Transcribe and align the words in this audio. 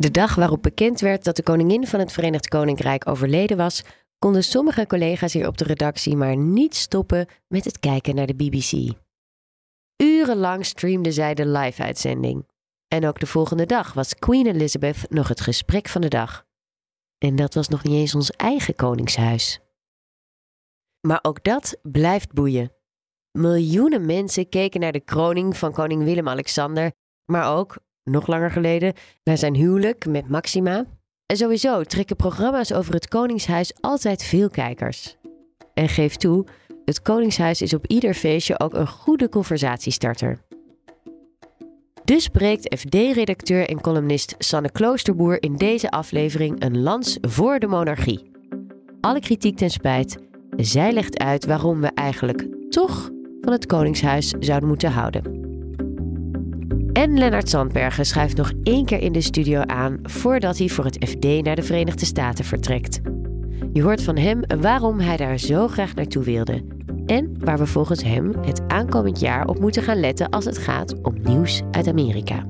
De 0.00 0.10
dag 0.10 0.34
waarop 0.34 0.62
bekend 0.62 1.00
werd 1.00 1.24
dat 1.24 1.36
de 1.36 1.42
koningin 1.42 1.86
van 1.86 2.00
het 2.00 2.12
Verenigd 2.12 2.48
Koninkrijk 2.48 3.08
overleden 3.08 3.56
was, 3.56 3.82
konden 4.18 4.44
sommige 4.44 4.86
collega's 4.86 5.32
hier 5.32 5.46
op 5.46 5.58
de 5.58 5.64
redactie 5.64 6.16
maar 6.16 6.36
niet 6.36 6.74
stoppen 6.74 7.26
met 7.48 7.64
het 7.64 7.80
kijken 7.80 8.14
naar 8.14 8.26
de 8.26 8.34
BBC. 8.34 8.98
Urenlang 9.96 10.66
streamde 10.66 11.12
zij 11.12 11.34
de 11.34 11.46
live-uitzending. 11.46 12.46
En 12.88 13.06
ook 13.06 13.18
de 13.18 13.26
volgende 13.26 13.66
dag 13.66 13.92
was 13.92 14.14
Queen 14.14 14.46
Elizabeth 14.46 15.10
nog 15.10 15.28
het 15.28 15.40
gesprek 15.40 15.88
van 15.88 16.00
de 16.00 16.08
dag. 16.08 16.46
En 17.18 17.36
dat 17.36 17.54
was 17.54 17.68
nog 17.68 17.82
niet 17.82 17.94
eens 17.94 18.14
ons 18.14 18.30
eigen 18.30 18.74
koningshuis. 18.74 19.60
Maar 21.00 21.18
ook 21.22 21.44
dat 21.44 21.78
blijft 21.82 22.32
boeien. 22.32 22.72
Miljoenen 23.38 24.06
mensen 24.06 24.48
keken 24.48 24.80
naar 24.80 24.92
de 24.92 25.00
kroning 25.00 25.56
van 25.56 25.72
koning 25.72 26.04
Willem-Alexander, 26.04 26.92
maar 27.24 27.56
ook, 27.56 27.76
nog 28.04 28.26
langer 28.26 28.50
geleden, 28.50 28.92
naar 29.24 29.38
zijn 29.38 29.54
huwelijk 29.54 30.06
met 30.06 30.28
Maxima. 30.28 30.84
En 31.26 31.36
sowieso 31.36 31.82
trekken 31.82 32.16
programma's 32.16 32.72
over 32.72 32.94
het 32.94 33.08
koningshuis 33.08 33.72
altijd 33.80 34.22
veel 34.22 34.48
kijkers. 34.48 35.16
En 35.74 35.88
geef 35.88 36.16
toe, 36.16 36.46
het 36.84 37.02
koningshuis 37.02 37.62
is 37.62 37.74
op 37.74 37.86
ieder 37.86 38.14
feestje 38.14 38.60
ook 38.60 38.74
een 38.74 38.88
goede 38.88 39.28
conversatiestarter. 39.28 40.40
Dus 42.04 42.22
spreekt 42.22 42.78
FD-redacteur 42.78 43.68
en 43.68 43.80
columnist 43.80 44.34
Sanne 44.38 44.70
Kloosterboer 44.70 45.42
in 45.42 45.56
deze 45.56 45.90
aflevering 45.90 46.62
een 46.62 46.80
lans 46.82 47.18
voor 47.20 47.58
de 47.58 47.66
monarchie. 47.66 48.30
Alle 49.00 49.20
kritiek 49.20 49.56
ten 49.56 49.70
spijt, 49.70 50.18
zij 50.56 50.92
legt 50.92 51.18
uit 51.18 51.46
waarom 51.46 51.80
we 51.80 51.90
eigenlijk 51.94 52.46
toch 52.68 53.10
van 53.40 53.52
het 53.52 53.66
Koningshuis 53.66 54.28
zouden 54.28 54.68
moeten 54.68 54.90
houden. 54.90 55.39
En 56.92 57.18
Lennart 57.18 57.48
Zandbergen 57.48 58.06
schrijft 58.06 58.36
nog 58.36 58.52
één 58.62 58.84
keer 58.84 59.00
in 59.00 59.12
de 59.12 59.20
studio 59.20 59.60
aan 59.60 59.98
voordat 60.02 60.58
hij 60.58 60.68
voor 60.68 60.84
het 60.84 61.08
FD 61.08 61.42
naar 61.42 61.56
de 61.56 61.62
Verenigde 61.62 62.06
Staten 62.06 62.44
vertrekt. 62.44 63.00
Je 63.72 63.82
hoort 63.82 64.02
van 64.02 64.16
hem 64.16 64.40
waarom 64.60 65.00
hij 65.00 65.16
daar 65.16 65.38
zo 65.38 65.68
graag 65.68 65.94
naartoe 65.94 66.24
wilde 66.24 66.62
en 67.06 67.36
waar 67.38 67.58
we 67.58 67.66
volgens 67.66 68.02
hem 68.02 68.32
het 68.40 68.60
aankomend 68.68 69.20
jaar 69.20 69.46
op 69.46 69.60
moeten 69.60 69.82
gaan 69.82 70.00
letten 70.00 70.28
als 70.28 70.44
het 70.44 70.58
gaat 70.58 71.00
om 71.02 71.14
nieuws 71.22 71.62
uit 71.70 71.88
Amerika. 71.88 72.46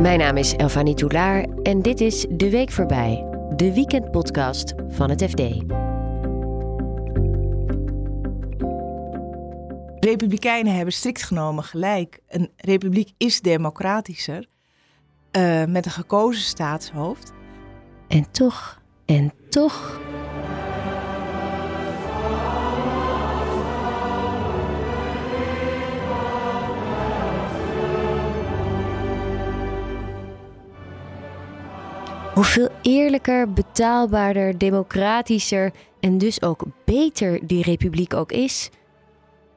Mijn 0.00 0.18
naam 0.18 0.36
is 0.36 0.56
Elfanie 0.56 0.94
Toulaar 0.94 1.46
en 1.62 1.82
dit 1.82 2.00
is 2.00 2.26
De 2.30 2.50
Week 2.50 2.70
Voorbij, 2.70 3.26
de 3.56 3.74
weekendpodcast 3.74 4.74
van 4.88 5.10
het 5.10 5.22
FD. 5.22 5.42
Republikeinen 10.04 10.74
hebben 10.74 10.94
strikt 10.94 11.22
genomen 11.22 11.64
gelijk. 11.64 12.20
Een 12.28 12.50
republiek 12.56 13.10
is 13.16 13.40
democratischer 13.40 14.46
uh, 15.32 15.64
met 15.64 15.86
een 15.86 15.92
gekozen 15.92 16.42
staatshoofd. 16.42 17.32
En 18.08 18.30
toch, 18.30 18.80
en 19.06 19.32
toch. 19.48 20.00
Hoeveel 32.34 32.68
eerlijker, 32.82 33.52
betaalbaarder, 33.52 34.58
democratischer 34.58 35.72
en 36.00 36.18
dus 36.18 36.42
ook 36.42 36.64
beter 36.84 37.46
die 37.46 37.62
republiek 37.62 38.14
ook 38.14 38.32
is, 38.32 38.70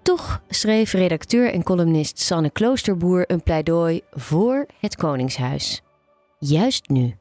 toch 0.06 0.42
schreef 0.50 0.92
redacteur 0.92 1.53
en 1.53 1.64
columnist 1.64 2.20
Sanne 2.20 2.50
Kloosterboer 2.50 3.31
een 3.31 3.44
pleidooi 3.44 4.02
voor 4.11 4.66
het 4.80 4.95
Koningshuis. 4.95 5.81
Juist 6.39 6.89
nu. 6.89 7.16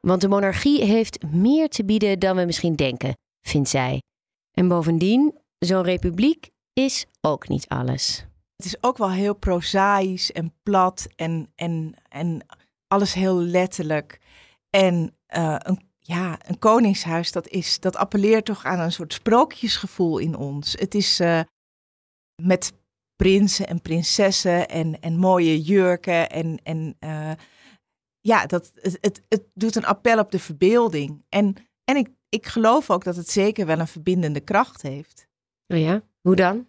Want 0.00 0.20
de 0.20 0.28
monarchie 0.28 0.84
heeft 0.84 1.22
meer 1.22 1.68
te 1.68 1.84
bieden 1.84 2.18
dan 2.18 2.36
we 2.36 2.44
misschien 2.44 2.74
denken, 2.74 3.16
vindt 3.40 3.68
zij. 3.68 4.02
En 4.52 4.68
bovendien, 4.68 5.38
zo'n 5.58 5.82
republiek 5.82 6.50
is 6.72 7.06
ook 7.20 7.48
niet 7.48 7.68
alles. 7.68 8.26
Het 8.56 8.66
is 8.66 8.82
ook 8.82 8.98
wel 8.98 9.10
heel 9.10 9.34
prozaïs 9.34 10.32
en 10.32 10.52
plat 10.62 11.06
en, 11.16 11.52
en, 11.54 11.94
en 12.08 12.46
alles 12.88 13.14
heel 13.14 13.40
letterlijk. 13.40 14.20
En 14.70 15.16
uh, 15.36 15.56
een, 15.58 15.80
ja, 15.98 16.38
een 16.46 16.58
koningshuis, 16.58 17.32
dat, 17.32 17.48
is, 17.48 17.80
dat 17.80 17.96
appelleert 17.96 18.44
toch 18.44 18.64
aan 18.64 18.80
een 18.80 18.92
soort 18.92 19.12
sprookjesgevoel 19.12 20.18
in 20.18 20.36
ons. 20.36 20.72
Het 20.78 20.94
is 20.94 21.20
uh, 21.20 21.40
met 22.42 22.72
prinsen 23.16 23.66
en 23.66 23.80
prinsessen 23.80 24.68
en, 24.68 25.00
en 25.00 25.18
mooie 25.18 25.62
jurken. 25.62 26.30
En, 26.30 26.60
en 26.62 26.96
uh, 27.00 27.32
ja, 28.20 28.46
dat, 28.46 28.72
het, 28.74 28.98
het, 29.00 29.22
het 29.28 29.42
doet 29.54 29.76
een 29.76 29.84
appel 29.84 30.18
op 30.18 30.30
de 30.30 30.38
verbeelding. 30.38 31.24
En, 31.28 31.54
en 31.84 31.96
ik, 31.96 32.08
ik 32.28 32.46
geloof 32.46 32.90
ook 32.90 33.04
dat 33.04 33.16
het 33.16 33.30
zeker 33.30 33.66
wel 33.66 33.78
een 33.78 33.86
verbindende 33.86 34.40
kracht 34.40 34.82
heeft. 34.82 35.28
Oh 35.66 35.78
ja, 35.78 36.02
hoe 36.20 36.36
dan? 36.36 36.68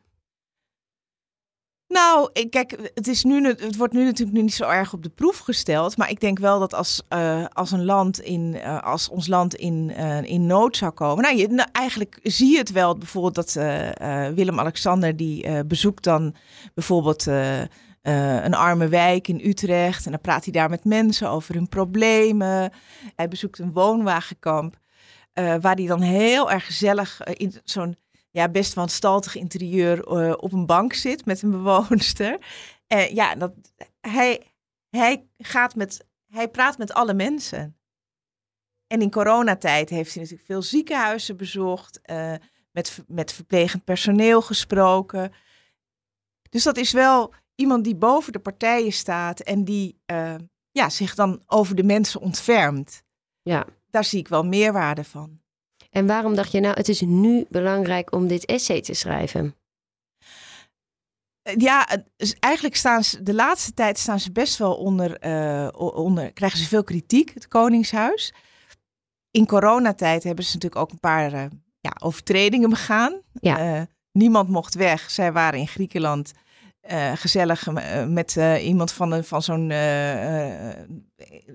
Nou, 1.88 2.29
kijk, 2.50 2.91
het, 2.94 3.07
is 3.07 3.23
nu, 3.23 3.47
het 3.47 3.75
wordt 3.75 3.94
nu 3.94 4.03
natuurlijk 4.03 4.38
niet 4.38 4.53
zo 4.53 4.69
erg 4.69 4.94
op 4.94 5.03
de 5.03 5.09
proef 5.09 5.38
gesteld. 5.38 5.97
Maar 5.97 6.09
ik 6.09 6.19
denk 6.19 6.40
wel 6.40 6.59
dat 6.59 6.73
als, 6.73 7.01
uh, 7.09 7.46
als, 7.53 7.72
een 7.72 7.85
land 7.85 8.19
in, 8.19 8.53
uh, 8.56 8.84
als 8.84 9.09
ons 9.09 9.28
land 9.28 9.56
in, 9.56 9.91
uh, 9.97 10.23
in 10.23 10.46
nood 10.46 10.78
zou 10.78 10.91
komen. 10.91 11.23
Nou, 11.23 11.38
je, 11.38 11.47
nou, 11.47 11.69
eigenlijk 11.72 12.19
zie 12.23 12.51
je 12.51 12.57
het 12.57 12.72
wel. 12.72 12.97
Bijvoorbeeld 12.97 13.35
dat 13.35 13.53
Willem-Alexander 14.35 15.16
die 15.16 15.63
bezoekt 15.63 16.03
dan 16.03 16.35
bijvoorbeeld 16.73 17.25
een 18.02 18.53
arme 18.53 18.88
wijk 18.88 19.28
in 19.28 19.41
Utrecht. 19.44 20.06
En 20.06 20.12
dan 20.12 20.22
praat 20.22 20.44
hij 20.44 20.53
daar 20.53 20.69
met 20.69 20.84
mensen 20.84 21.29
over 21.29 21.56
hun 21.56 21.69
problemen. 21.69 22.72
Hij 23.16 23.28
bezoekt 23.28 23.59
een 23.59 23.73
woonwagenkamp. 23.73 24.78
waar 25.34 25.75
hij 25.75 25.85
dan 25.85 26.02
heel 26.02 26.52
erg 26.52 26.66
gezellig 26.66 27.23
in 27.23 27.53
zo'n 27.63 27.96
ja, 28.35 28.50
best 28.50 28.73
wanstaltig 28.73 29.35
interieur 29.35 30.07
uh, 30.07 30.34
op 30.38 30.51
een 30.51 30.66
bank 30.66 30.94
zit 30.94 31.25
met 31.25 31.41
een 31.41 31.51
bewoonster. 31.51 32.40
Uh, 32.94 33.09
ja, 33.09 33.35
dat, 33.35 33.53
hij, 34.01 34.51
hij, 34.90 35.28
gaat 35.38 35.75
met, 35.75 36.06
hij 36.28 36.50
praat 36.50 36.78
met 36.78 36.94
alle 36.94 37.13
mensen. 37.13 37.78
En 38.88 39.01
in 39.01 39.12
coronatijd 39.12 39.90
heeft 39.90 40.13
hij 40.13 40.22
natuurlijk 40.22 40.50
veel 40.50 40.62
ziekenhuizen 40.62 41.38
bezocht, 41.38 42.00
uh, 42.06 42.34
met, 42.72 43.03
met 43.07 43.31
verplegend 43.34 43.84
personeel 43.84 44.41
gesproken. 44.41 45.31
Dus 46.50 46.63
dat 46.63 46.78
is 46.78 46.91
wel 46.91 47.34
iemand 47.56 47.84
die 47.84 47.96
boven 47.96 48.31
de 48.31 48.40
partijen 48.40 48.94
staat 48.94 49.40
en 49.40 49.63
die 49.63 50.00
ja, 50.72 50.90
zich 50.90 51.16
dan 51.16 51.44
over 51.46 51.75
de 51.75 51.84
mensen 51.84 52.22
ontfermt. 52.22 53.03
Ja. 53.41 53.66
Daar 53.90 54.03
zie 54.03 54.19
ik 54.19 54.28
wel 54.28 54.44
meerwaarde 54.44 55.03
van. 55.03 55.44
En 55.95 56.07
waarom 56.07 56.35
dacht 56.35 56.51
je 56.51 56.59
nou, 56.59 56.73
het 56.75 56.89
is 56.89 57.01
nu 57.01 57.45
belangrijk 57.50 58.11
om 58.11 58.28
dit 58.28 58.45
essay 58.45 58.81
te 58.81 58.94
schrijven? 58.94 59.56
Ja, 61.57 61.88
eigenlijk 62.39 62.75
staan 62.75 63.03
ze 63.03 63.23
de 63.23 63.33
laatste 63.33 63.73
tijd 63.73 63.97
staan 63.97 64.19
ze 64.19 64.31
best 64.31 64.57
wel 64.57 64.75
onder, 64.75 65.25
uh, 65.25 65.67
onder 65.73 66.34
krijgen 66.34 66.59
ze 66.59 66.67
veel 66.67 66.84
kritiek, 66.84 67.34
het 67.34 67.47
Koningshuis. 67.47 68.34
In 69.31 69.45
coronatijd 69.45 70.23
hebben 70.23 70.45
ze 70.45 70.53
natuurlijk 70.53 70.81
ook 70.81 70.91
een 70.91 71.00
paar 71.00 71.34
uh, 71.34 71.45
ja, 71.79 71.91
overtredingen 72.00 72.69
begaan. 72.69 73.22
Ja. 73.34 73.75
Uh, 73.75 73.81
niemand 74.11 74.50
mocht 74.50 74.75
weg. 74.75 75.11
Zij 75.11 75.31
waren 75.31 75.59
in 75.59 75.67
Griekenland 75.67 76.34
uh, 76.91 77.12
gezellig 77.16 77.68
uh, 77.68 78.06
met 78.06 78.35
uh, 78.35 78.66
iemand 78.66 78.91
van, 78.91 79.23
van 79.23 79.41
zo'n 79.41 79.72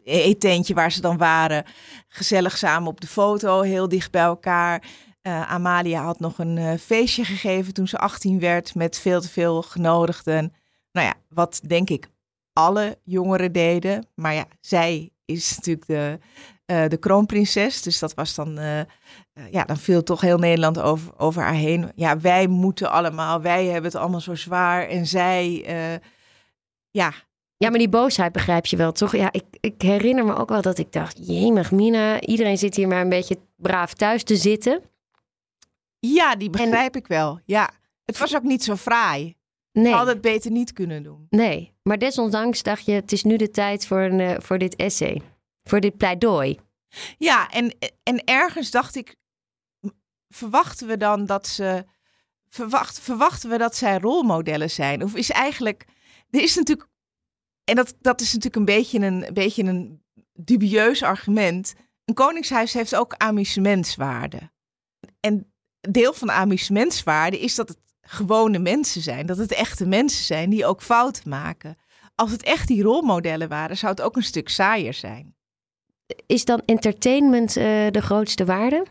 eetentje 0.04 0.74
waar 0.74 0.92
ze 0.92 1.00
dan 1.00 1.16
waren. 1.16 1.64
Gezellig 2.08 2.58
samen 2.58 2.88
op 2.88 3.00
de 3.00 3.06
foto, 3.06 3.60
heel 3.60 3.88
dicht 3.88 4.10
bij 4.10 4.22
elkaar. 4.22 4.82
Amalia 5.22 6.02
had 6.02 6.20
nog 6.20 6.38
een 6.38 6.78
feestje 6.78 7.24
gegeven 7.24 7.74
toen 7.74 7.88
ze 7.88 7.98
18 7.98 8.40
werd 8.40 8.74
met 8.74 8.98
veel 8.98 9.20
te 9.20 9.28
veel 9.28 9.62
genodigden. 9.62 10.54
Nou 10.92 11.06
ja, 11.06 11.14
wat 11.28 11.60
denk 11.66 11.90
ik 11.90 12.08
alle 12.52 12.98
jongeren 13.04 13.52
deden. 13.52 14.06
Maar 14.14 14.34
ja, 14.34 14.46
zij 14.60 15.10
is 15.24 15.56
natuurlijk 15.56 15.86
de, 15.86 16.18
de 16.88 16.96
kroonprinses. 17.00 17.82
Dus 17.82 17.98
dat 17.98 18.14
was 18.14 18.34
dan 18.34 18.58
eh, 18.58 18.80
ja, 19.50 19.64
dan 19.64 19.76
viel 19.76 20.02
toch 20.02 20.20
heel 20.20 20.38
Nederland 20.38 20.80
over, 20.80 21.12
over 21.16 21.42
haar 21.42 21.54
heen. 21.54 21.92
Ja, 21.94 22.20
wij 22.20 22.46
moeten 22.46 22.90
allemaal, 22.90 23.40
wij 23.40 23.64
hebben 23.64 23.90
het 23.90 24.00
allemaal 24.00 24.20
zo 24.20 24.34
zwaar. 24.34 24.88
En 24.88 25.06
zij, 25.06 25.64
ja. 26.90 27.12
Ja, 27.56 27.70
maar 27.70 27.78
die 27.78 27.88
boosheid 27.88 28.32
begrijp 28.32 28.66
je 28.66 28.76
wel, 28.76 28.92
toch? 28.92 29.16
Ja, 29.16 29.32
ik, 29.32 29.44
ik 29.60 29.82
herinner 29.82 30.24
me 30.24 30.36
ook 30.36 30.48
wel 30.48 30.62
dat 30.62 30.78
ik 30.78 30.92
dacht, 30.92 31.18
jemig 31.26 31.70
Mina, 31.70 32.20
iedereen 32.20 32.58
zit 32.58 32.76
hier 32.76 32.88
maar 32.88 33.00
een 33.00 33.08
beetje 33.08 33.38
braaf 33.56 33.94
thuis 33.94 34.22
te 34.22 34.36
zitten. 34.36 34.82
Ja, 35.98 36.36
die 36.36 36.50
begrijp 36.50 36.96
ik 36.96 37.06
wel, 37.06 37.40
ja. 37.44 37.70
Het 38.04 38.18
was 38.18 38.36
ook 38.36 38.42
niet 38.42 38.64
zo 38.64 38.76
fraai. 38.76 39.36
Nee. 39.72 39.92
Had 39.92 40.06
het 40.06 40.20
beter 40.20 40.50
niet 40.50 40.72
kunnen 40.72 41.02
doen. 41.02 41.26
Nee, 41.30 41.72
maar 41.82 41.98
desondanks 41.98 42.62
dacht 42.62 42.84
je, 42.84 42.92
het 42.92 43.12
is 43.12 43.24
nu 43.24 43.36
de 43.36 43.50
tijd 43.50 43.86
voor, 43.86 44.00
een, 44.00 44.42
voor 44.42 44.58
dit 44.58 44.76
essay. 44.76 45.22
Voor 45.62 45.80
dit 45.80 45.96
pleidooi. 45.96 46.58
Ja, 47.18 47.48
en, 47.48 47.76
en 48.02 48.24
ergens 48.24 48.70
dacht 48.70 48.94
ik, 48.96 49.16
verwachten 50.28 50.86
we 50.86 50.96
dan 50.96 51.26
dat 51.26 51.46
ze. 51.46 51.84
Verwacht, 52.48 53.00
verwachten 53.00 53.50
we 53.50 53.58
dat 53.58 53.76
zij 53.76 53.98
rolmodellen 53.98 54.70
zijn? 54.70 55.02
Of 55.02 55.14
is 55.14 55.30
eigenlijk. 55.30 55.84
Er 56.30 56.42
is 56.42 56.54
natuurlijk 56.54 56.90
en 57.70 57.76
dat, 57.76 57.94
dat 58.00 58.20
is 58.20 58.26
natuurlijk 58.26 58.56
een 58.56 58.76
beetje 58.76 58.98
een, 58.98 59.26
een 59.26 59.34
beetje 59.34 59.62
een 59.62 60.02
dubieus 60.32 61.02
argument. 61.02 61.74
Een 62.04 62.14
koningshuis 62.14 62.72
heeft 62.72 62.94
ook 62.94 63.14
amusementswaarde. 63.16 64.50
En 65.20 65.52
deel 65.80 66.12
van 66.12 66.26
de 66.26 66.32
amusementswaarde 66.32 67.40
is 67.40 67.54
dat 67.54 67.68
het 67.68 67.78
gewone 68.00 68.58
mensen 68.58 69.02
zijn. 69.02 69.26
Dat 69.26 69.36
het 69.36 69.52
echte 69.52 69.86
mensen 69.86 70.24
zijn 70.24 70.50
die 70.50 70.66
ook 70.66 70.82
fouten 70.82 71.28
maken. 71.28 71.76
Als 72.14 72.30
het 72.30 72.42
echt 72.42 72.68
die 72.68 72.82
rolmodellen 72.82 73.48
waren, 73.48 73.76
zou 73.76 73.92
het 73.92 74.02
ook 74.02 74.16
een 74.16 74.22
stuk 74.22 74.48
saaier 74.48 74.94
zijn. 74.94 75.36
Is 76.26 76.44
dan 76.44 76.62
entertainment 76.64 77.56
uh, 77.56 77.64
de 77.90 78.02
grootste 78.02 78.44
waarde? 78.44 78.86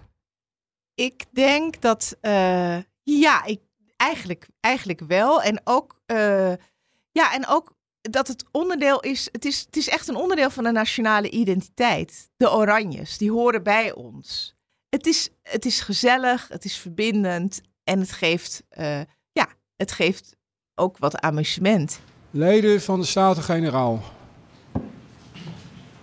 Ik 0.95 1.25
denk 1.31 1.81
dat, 1.81 2.18
uh, 2.21 2.77
ja, 3.04 3.45
ik, 3.45 3.60
eigenlijk, 3.98 4.48
eigenlijk 4.60 5.00
wel. 5.00 5.42
En 5.42 5.62
ook, 5.63 6.01
uh, 6.07 6.54
ja, 7.12 7.33
en 7.33 7.48
ook 7.48 7.77
dat 8.01 8.27
het 8.27 8.45
onderdeel 8.51 9.00
is 9.00 9.30
het, 9.31 9.45
is, 9.45 9.60
het 9.60 9.75
is 9.75 9.89
echt 9.89 10.07
een 10.07 10.16
onderdeel 10.16 10.50
van 10.50 10.63
de 10.63 10.71
nationale 10.71 11.30
identiteit. 11.30 12.30
De 12.38 12.51
Oranjes, 12.51 13.18
die 13.18 13.31
horen 13.31 13.63
bij 13.63 13.94
ons. 13.94 14.56
Het 14.89 15.06
is, 15.06 15.30
het 15.44 15.66
is 15.66 15.80
gezellig, 15.80 16.48
het 16.48 16.66
is 16.66 16.77
verbindend 16.77 17.62
en 17.83 18.00
het 18.00 18.12
geeft, 18.12 18.63
uh, 18.77 19.01
ja, 19.31 19.48
het 19.75 19.92
geeft 19.92 20.36
ook 20.75 20.98
wat 20.98 21.19
amusement. 21.19 22.00
Leden 22.31 22.81
van 22.81 23.00
de 23.00 23.06
Staten-Generaal. 23.06 24.04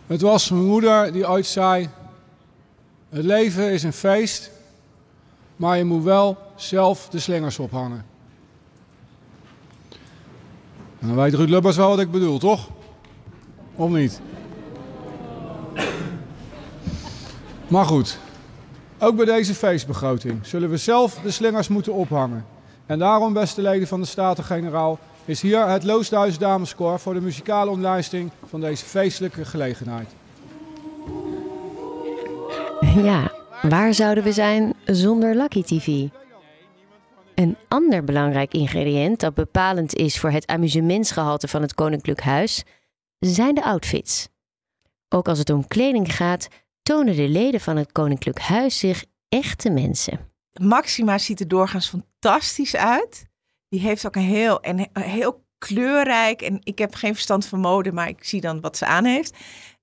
Het 0.07 0.21
was 0.21 0.51
mijn 0.51 0.65
moeder 0.65 1.13
die 1.13 1.29
ooit 1.29 1.47
zei: 1.47 1.89
Het 3.09 3.25
leven 3.25 3.73
is 3.73 3.83
een 3.83 3.93
feest, 3.93 4.51
maar 5.57 5.77
je 5.77 5.85
moet 5.85 6.05
wel 6.05 6.39
zelf 6.57 7.09
de 7.09 7.19
slingers 7.19 7.59
ophangen. 7.59 8.05
En 10.99 11.07
dan 11.07 11.17
weet 11.17 11.35
Ruud 11.35 11.49
Lubbers 11.49 11.77
wel 11.77 11.89
wat 11.89 12.01
ik 12.01 12.11
bedoel, 12.11 12.39
toch? 12.39 12.69
Of 13.75 13.91
niet? 13.91 14.21
Maar 17.69 17.85
goed, 17.85 18.19
ook 18.99 19.17
bij 19.17 19.25
deze 19.25 19.55
feestbegroting 19.55 20.47
zullen 20.47 20.71
we 20.71 20.77
zelf 20.77 21.21
de 21.23 21.31
slingers 21.31 21.69
moeten 21.69 21.93
ophangen. 21.93 22.47
En 22.87 22.99
daarom, 22.99 23.33
beste 23.33 23.63
leden 23.63 23.89
van 23.89 24.01
de 24.01 24.07
Staten-Generaal, 24.07 24.99
is 25.27 25.41
hier 25.41 25.69
het 25.69 25.85
Loosduis 25.85 26.39
Dameskoor 26.39 26.99
voor 27.01 27.15
de 27.15 27.21
muzikale 27.21 27.71
omlijsting 27.71 28.31
van 28.49 28.61
deze 28.61 28.85
feestelijke 28.85 29.45
gelegenheid. 29.45 30.15
Ja, 32.81 33.33
waar 33.63 33.95
zouden 33.95 34.25
we 34.25 34.33
zijn 34.33 34.75
zonder 34.85 35.35
Lucky 35.35 35.63
TV? 35.63 36.09
Een 37.35 37.57
ander 37.69 38.05
belangrijk 38.05 38.53
ingrediënt 38.53 39.21
dat 39.21 39.35
bepalend 39.35 39.95
is 39.95 40.19
voor 40.19 40.31
het 40.31 40.47
amusementsgehalte 40.47 41.49
van 41.49 41.63
het 41.63 41.75
Koninklijk 41.75 42.21
Huis 42.21 42.65
zijn 43.19 43.55
de 43.55 43.65
outfits. 43.65 44.29
Ook 45.09 45.29
als 45.29 45.39
het 45.39 45.51
om 45.51 45.67
kleding 45.67 46.15
gaat, 46.15 46.49
tonen 46.83 47.17
de 47.17 47.29
leden 47.29 47.61
van 47.61 47.77
het 47.77 47.93
Koninklijk 47.93 48.39
Huis 48.39 48.79
zich 48.79 49.05
echte 49.29 49.71
mensen. 49.71 50.19
Maxima 50.61 51.19
ziet 51.19 51.41
er 51.41 51.49
doorgaans 51.49 51.89
fantastisch 51.89 52.77
uit. 52.77 53.27
Die 53.69 53.81
heeft 53.81 54.07
ook 54.07 54.17
een 54.17 54.23
heel, 54.23 54.61
en 54.61 54.89
heel 54.93 55.45
kleurrijk. 55.59 56.43
En 56.43 56.59
ik 56.63 56.79
heb 56.79 56.95
geen 56.95 57.15
verstand 57.15 57.47
van 57.47 57.61
mode, 57.61 57.93
maar 57.93 58.09
ik 58.09 58.25
zie 58.25 58.41
dan 58.41 58.61
wat 58.61 58.77
ze 58.77 58.87
aan 58.87 59.05
heeft. 59.05 59.37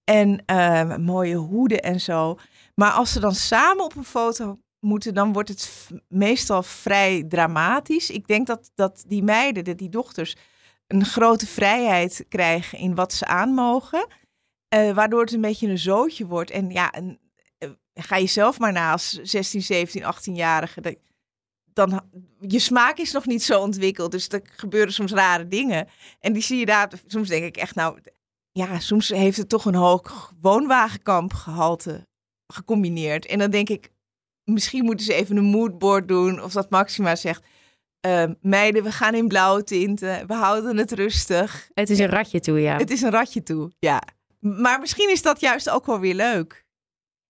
En 0.04 0.44
uh, 0.52 0.98
mooie 0.98 1.36
hoeden 1.36 1.82
en 1.82 2.02
zo. 2.02 2.40
Maar 2.76 2.92
als 2.92 3.12
ze 3.12 3.20
dan 3.20 3.36
samen 3.36 3.84
op 3.84 3.96
een 3.96 4.04
foto 4.04 4.60
moeten, 4.80 5.14
dan 5.14 5.34
wordt 5.34 5.50
het 5.50 5.90
meestal 6.08 6.64
vrij 6.64 7.24
dramatisch. 7.28 8.10
Ik 8.10 8.28
denk 8.28 8.48
dat, 8.48 8.72
dat 8.76 9.04
die 9.08 9.24
meiden, 9.24 9.78
die 9.78 9.90
dochters, 9.90 10.36
een 10.88 11.06
grote 11.06 11.48
vrijheid 11.48 12.26
krijgen 12.30 12.78
in 12.78 12.96
wat 12.96 13.14
ze 13.14 13.26
aan 13.26 13.54
mogen. 13.54 14.08
Uh, 14.76 14.92
waardoor 14.92 15.22
het 15.22 15.32
een 15.32 15.42
beetje 15.42 15.68
een 15.68 15.78
zootje 15.78 16.26
wordt. 16.26 16.52
En 16.52 16.70
ja, 16.70 16.94
uh, 17.00 17.70
ga 17.94 18.16
je 18.16 18.28
zelf 18.28 18.60
maar 18.60 18.72
na 18.72 18.92
als 18.92 19.12
16, 19.12 19.62
17, 19.62 20.04
18-jarige. 20.04 20.98
Dan, 21.74 22.02
je 22.40 22.60
smaak 22.60 22.98
is 22.98 23.12
nog 23.12 23.26
niet 23.26 23.44
zo 23.44 23.60
ontwikkeld. 23.60 24.12
Dus 24.12 24.28
er 24.28 24.42
gebeuren 24.44 24.94
soms 24.94 25.12
rare 25.12 25.48
dingen. 25.48 25.88
En 26.20 26.34
die 26.34 26.42
zie 26.42 26.60
je 26.60 26.66
daar. 26.66 26.92
Soms 27.08 27.28
denk 27.28 27.44
ik 27.44 27.58
echt, 27.58 27.76
nou, 27.76 28.00
ja, 28.52 28.80
soms 28.80 29.10
heeft 29.10 29.38
het 29.38 29.50
toch 29.50 29.66
een 29.66 29.76
hoog 29.76 30.34
woonwagenkamp 30.42 31.34
gehalte 31.34 32.08
gecombineerd. 32.48 33.26
En 33.26 33.40
dan 33.40 33.50
denk 33.50 33.70
ik, 33.70 33.92
misschien 34.44 34.86
moeten 34.86 35.06
ze 35.06 35.14
even 35.14 35.38
een 35.38 35.44
moodboard 35.44 36.08
doen. 36.08 36.44
Of 36.44 36.54
dat 36.54 36.70
Maxima 36.70 37.16
zegt. 37.16 37.44
Uh, 38.08 38.24
meiden, 38.42 38.84
we 38.84 38.92
gaan 38.92 39.16
in 39.16 39.28
blauwe 39.28 39.64
tinten. 39.64 40.28
We 40.28 40.34
houden 40.34 40.78
het 40.78 40.92
rustig. 40.92 41.70
Het 41.74 41.90
is 41.90 42.00
een 42.00 42.10
ratje 42.10 42.40
toe, 42.40 42.60
ja. 42.60 42.78
Het 42.78 42.92
is 42.92 43.02
een 43.02 43.12
ratje 43.12 43.44
toe, 43.44 43.72
ja. 43.80 44.02
Maar 44.40 44.80
misschien 44.80 45.10
is 45.10 45.22
dat 45.22 45.40
juist 45.40 45.70
ook 45.70 45.86
wel 45.86 46.00
weer 46.00 46.16
leuk. 46.16 46.63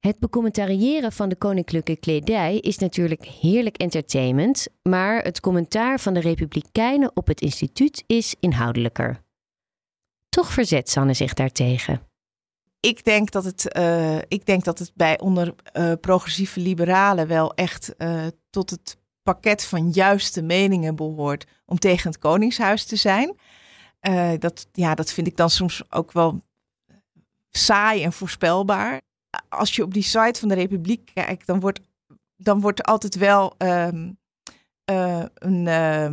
Het 0.07 0.19
becommentariëren 0.19 1.11
van 1.11 1.29
de 1.29 1.35
koninklijke 1.35 1.95
kledij 1.95 2.57
is 2.57 2.77
natuurlijk 2.77 3.25
heerlijk 3.25 3.77
entertainment, 3.77 4.67
maar 4.81 5.23
het 5.23 5.39
commentaar 5.39 5.99
van 5.99 6.13
de 6.13 6.19
Republikeinen 6.19 7.11
op 7.13 7.27
het 7.27 7.41
instituut 7.41 8.03
is 8.07 8.35
inhoudelijker. 8.39 9.21
Toch 10.29 10.51
verzet 10.51 10.89
Sanne 10.89 11.13
zich 11.13 11.33
daartegen. 11.33 12.01
Ik 12.79 13.03
denk 13.03 13.31
dat 13.31 13.43
het, 13.43 13.75
uh, 13.77 14.17
ik 14.17 14.45
denk 14.45 14.63
dat 14.63 14.79
het 14.79 14.91
bij 14.95 15.19
onder 15.19 15.55
uh, 15.73 15.91
progressieve 16.01 16.59
liberalen 16.59 17.27
wel 17.27 17.53
echt 17.53 17.93
uh, 17.97 18.25
tot 18.49 18.69
het 18.69 18.97
pakket 19.21 19.65
van 19.65 19.89
juiste 19.89 20.41
meningen 20.41 20.95
behoort 20.95 21.45
om 21.65 21.79
tegen 21.79 22.11
het 22.11 22.19
Koningshuis 22.19 22.85
te 22.85 22.95
zijn. 22.95 23.35
dat, 24.39 24.67
ja, 24.71 24.95
dat 24.95 25.13
vind 25.13 25.27
ik 25.27 25.37
dan 25.37 25.49
soms 25.49 25.83
ook 25.89 26.11
wel 26.11 26.41
saai 27.49 28.03
en 28.03 28.13
voorspelbaar. 28.13 29.01
Als 29.49 29.75
je 29.75 29.83
op 29.83 29.93
die 29.93 30.03
site 30.03 30.39
van 30.39 30.47
de 30.47 30.55
Republiek 30.55 31.11
kijkt, 31.13 31.47
dan 31.47 31.59
wordt, 31.59 31.79
dan 32.35 32.61
wordt 32.61 32.83
altijd 32.83 33.15
wel 33.15 33.55
um, 33.57 34.17
uh, 34.91 35.23
een, 35.33 35.65
uh, 35.65 36.05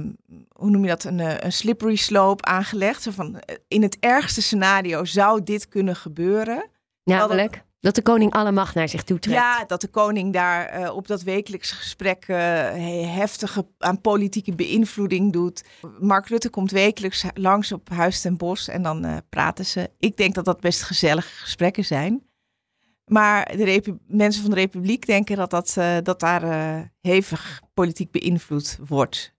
hoe 0.48 0.70
noem 0.70 0.82
je 0.82 0.88
dat, 0.88 1.04
een, 1.04 1.20
eh, 1.20 1.34
een 1.38 1.52
slippery 1.52 1.96
slope 1.96 2.44
aangelegd. 2.44 3.02
Zo 3.02 3.10
van, 3.10 3.40
in 3.68 3.82
het 3.82 3.96
ergste 4.00 4.42
scenario 4.42 5.04
zou 5.04 5.42
dit 5.42 5.68
kunnen 5.68 5.96
gebeuren. 5.96 6.68
Namelijk? 7.04 7.52
Dat, 7.52 7.64
dat 7.80 7.94
de 7.94 8.02
koning 8.02 8.32
alle 8.32 8.52
macht 8.52 8.74
naar 8.74 8.88
zich 8.88 9.02
toe 9.02 9.18
trekt. 9.18 9.36
Ja, 9.36 9.64
dat 9.64 9.80
de 9.80 9.88
koning 9.88 10.32
daar 10.32 10.80
uh, 10.80 10.96
op 10.96 11.06
dat 11.06 11.22
wekelijkse 11.22 11.74
gesprek 11.74 12.26
heftige 12.26 13.66
aan 13.78 14.00
politieke 14.00 14.54
beïnvloeding 14.54 15.32
doet. 15.32 15.64
Mark 15.98 16.26
Rutte 16.26 16.50
komt 16.50 16.70
wekelijks 16.70 17.24
langs 17.34 17.72
op 17.72 17.88
Huis 17.88 18.20
ten 18.20 18.36
Bos 18.36 18.68
en 18.68 18.82
dan 18.82 19.22
praten 19.28 19.66
ze. 19.66 19.90
Ik 19.98 20.16
denk 20.16 20.34
dat 20.34 20.44
dat 20.44 20.60
best 20.60 20.82
gezellige 20.82 21.36
gesprekken 21.36 21.84
zijn. 21.84 22.29
Maar 23.10 23.56
de 23.56 23.96
mensen 24.06 24.42
van 24.42 24.50
de 24.50 24.56
Republiek 24.56 25.06
denken 25.06 25.36
dat, 25.36 25.50
dat, 25.50 25.76
dat 26.02 26.20
daar 26.20 26.92
hevig 27.00 27.62
politiek 27.74 28.10
beïnvloed 28.10 28.78
wordt. 28.86 29.34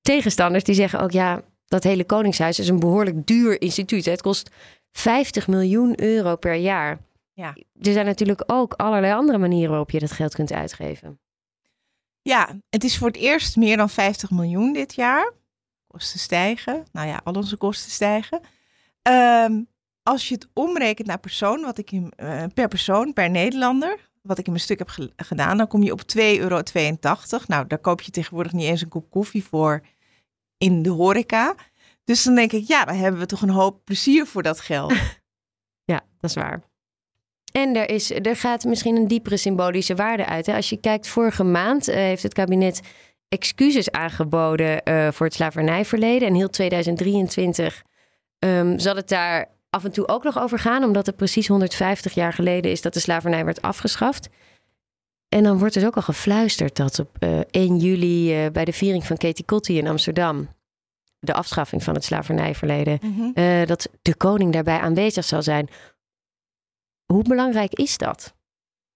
Tegenstanders 0.00 0.64
die 0.64 0.74
zeggen 0.74 1.00
ook 1.00 1.10
ja, 1.10 1.42
dat 1.66 1.82
hele 1.82 2.04
Koningshuis 2.04 2.58
is 2.58 2.68
een 2.68 2.80
behoorlijk 2.80 3.26
duur 3.26 3.60
instituut. 3.60 4.04
Het 4.04 4.22
kost 4.22 4.50
50 4.92 5.48
miljoen 5.48 6.00
euro 6.00 6.36
per 6.36 6.54
jaar. 6.54 6.98
Ja. 7.32 7.56
Er 7.80 7.92
zijn 7.92 8.06
natuurlijk 8.06 8.42
ook 8.46 8.74
allerlei 8.74 9.12
andere 9.12 9.38
manieren 9.38 9.68
waarop 9.68 9.90
je 9.90 9.98
dat 9.98 10.12
geld 10.12 10.34
kunt 10.34 10.52
uitgeven. 10.52 11.20
Ja, 12.22 12.60
het 12.70 12.84
is 12.84 12.98
voor 12.98 13.06
het 13.06 13.16
eerst 13.16 13.56
meer 13.56 13.76
dan 13.76 13.90
50 13.90 14.30
miljoen 14.30 14.72
dit 14.72 14.94
jaar. 14.94 15.32
Kosten 15.86 16.18
stijgen. 16.18 16.84
Nou 16.92 17.08
ja, 17.08 17.20
al 17.24 17.32
onze 17.32 17.56
kosten 17.56 17.90
stijgen. 17.90 18.40
Um, 19.02 19.68
als 20.02 20.28
je 20.28 20.34
het 20.34 20.48
omrekent 20.52 21.08
naar 21.08 21.20
persoon, 21.20 21.60
wat 21.60 21.78
ik 21.78 21.90
in, 21.90 22.12
uh, 22.16 22.44
per 22.54 22.68
persoon, 22.68 23.12
per 23.12 23.30
Nederlander, 23.30 24.10
wat 24.22 24.38
ik 24.38 24.44
in 24.44 24.52
mijn 24.52 24.64
stuk 24.64 24.78
heb 24.78 24.88
ge 24.88 25.12
gedaan, 25.16 25.56
dan 25.56 25.66
kom 25.66 25.82
je 25.82 25.92
op 25.92 26.02
2,82 26.16 26.38
euro. 26.38 26.62
Nou, 27.46 27.66
daar 27.66 27.78
koop 27.78 28.00
je 28.00 28.10
tegenwoordig 28.10 28.52
niet 28.52 28.68
eens 28.68 28.80
een 28.80 28.88
kop 28.88 29.10
koffie 29.10 29.44
voor 29.44 29.80
in 30.58 30.82
de 30.82 30.90
horeca. 30.90 31.54
Dus 32.04 32.22
dan 32.22 32.34
denk 32.34 32.52
ik, 32.52 32.66
ja, 32.66 32.84
dan 32.84 32.94
hebben 32.94 33.20
we 33.20 33.26
toch 33.26 33.42
een 33.42 33.50
hoop 33.50 33.84
plezier 33.84 34.26
voor 34.26 34.42
dat 34.42 34.60
geld. 34.60 34.92
ja, 35.92 36.00
dat 36.20 36.30
is 36.30 36.36
waar. 36.36 36.62
En 37.52 37.76
er, 37.76 37.90
is, 37.90 38.10
er 38.10 38.36
gaat 38.36 38.64
misschien 38.64 38.96
een 38.96 39.08
diepere 39.08 39.36
symbolische 39.36 39.94
waarde 39.94 40.26
uit. 40.26 40.46
Hè? 40.46 40.54
Als 40.54 40.68
je 40.68 40.76
kijkt, 40.76 41.08
vorige 41.08 41.44
maand 41.44 41.88
uh, 41.88 41.94
heeft 41.94 42.22
het 42.22 42.34
kabinet 42.34 42.80
excuses 43.28 43.90
aangeboden 43.90 44.80
uh, 44.84 45.10
voor 45.10 45.26
het 45.26 45.34
slavernijverleden. 45.34 46.28
En 46.28 46.34
heel 46.34 46.50
2023 46.50 47.82
um, 48.38 48.78
zal 48.78 48.96
het 48.96 49.08
daar 49.08 49.48
af 49.74 49.84
en 49.84 49.92
toe 49.92 50.08
ook 50.08 50.22
nog 50.22 50.38
over 50.38 50.58
gaan, 50.58 50.84
omdat 50.84 51.06
het 51.06 51.16
precies 51.16 51.48
150 51.48 52.14
jaar 52.14 52.32
geleden 52.32 52.70
is 52.70 52.82
dat 52.82 52.94
de 52.94 53.00
slavernij 53.00 53.44
werd 53.44 53.62
afgeschaft. 53.62 54.28
En 55.28 55.42
dan 55.42 55.58
wordt 55.58 55.74
er 55.74 55.86
ook 55.86 55.96
al 55.96 56.02
gefluisterd 56.02 56.76
dat 56.76 56.98
op 56.98 57.16
uh, 57.20 57.40
1 57.50 57.76
juli 57.78 58.50
bij 58.50 58.64
de 58.64 58.72
viering 58.72 59.06
van 59.06 59.16
Katie 59.16 59.44
Kotti 59.44 59.78
in 59.78 59.86
Amsterdam, 59.86 60.48
de 61.18 61.34
afschaffing 61.34 61.82
van 61.82 61.94
het 61.94 62.04
slavernijverleden, 62.04 62.98
mm 63.02 63.14
-hmm. 63.34 63.66
dat 63.66 63.88
de 64.02 64.14
koning 64.14 64.52
daarbij 64.52 64.78
aanwezig 64.78 65.24
zal 65.24 65.42
zijn. 65.42 65.68
Hoe 67.04 67.22
belangrijk 67.22 67.72
is 67.72 67.98
dat? 67.98 68.34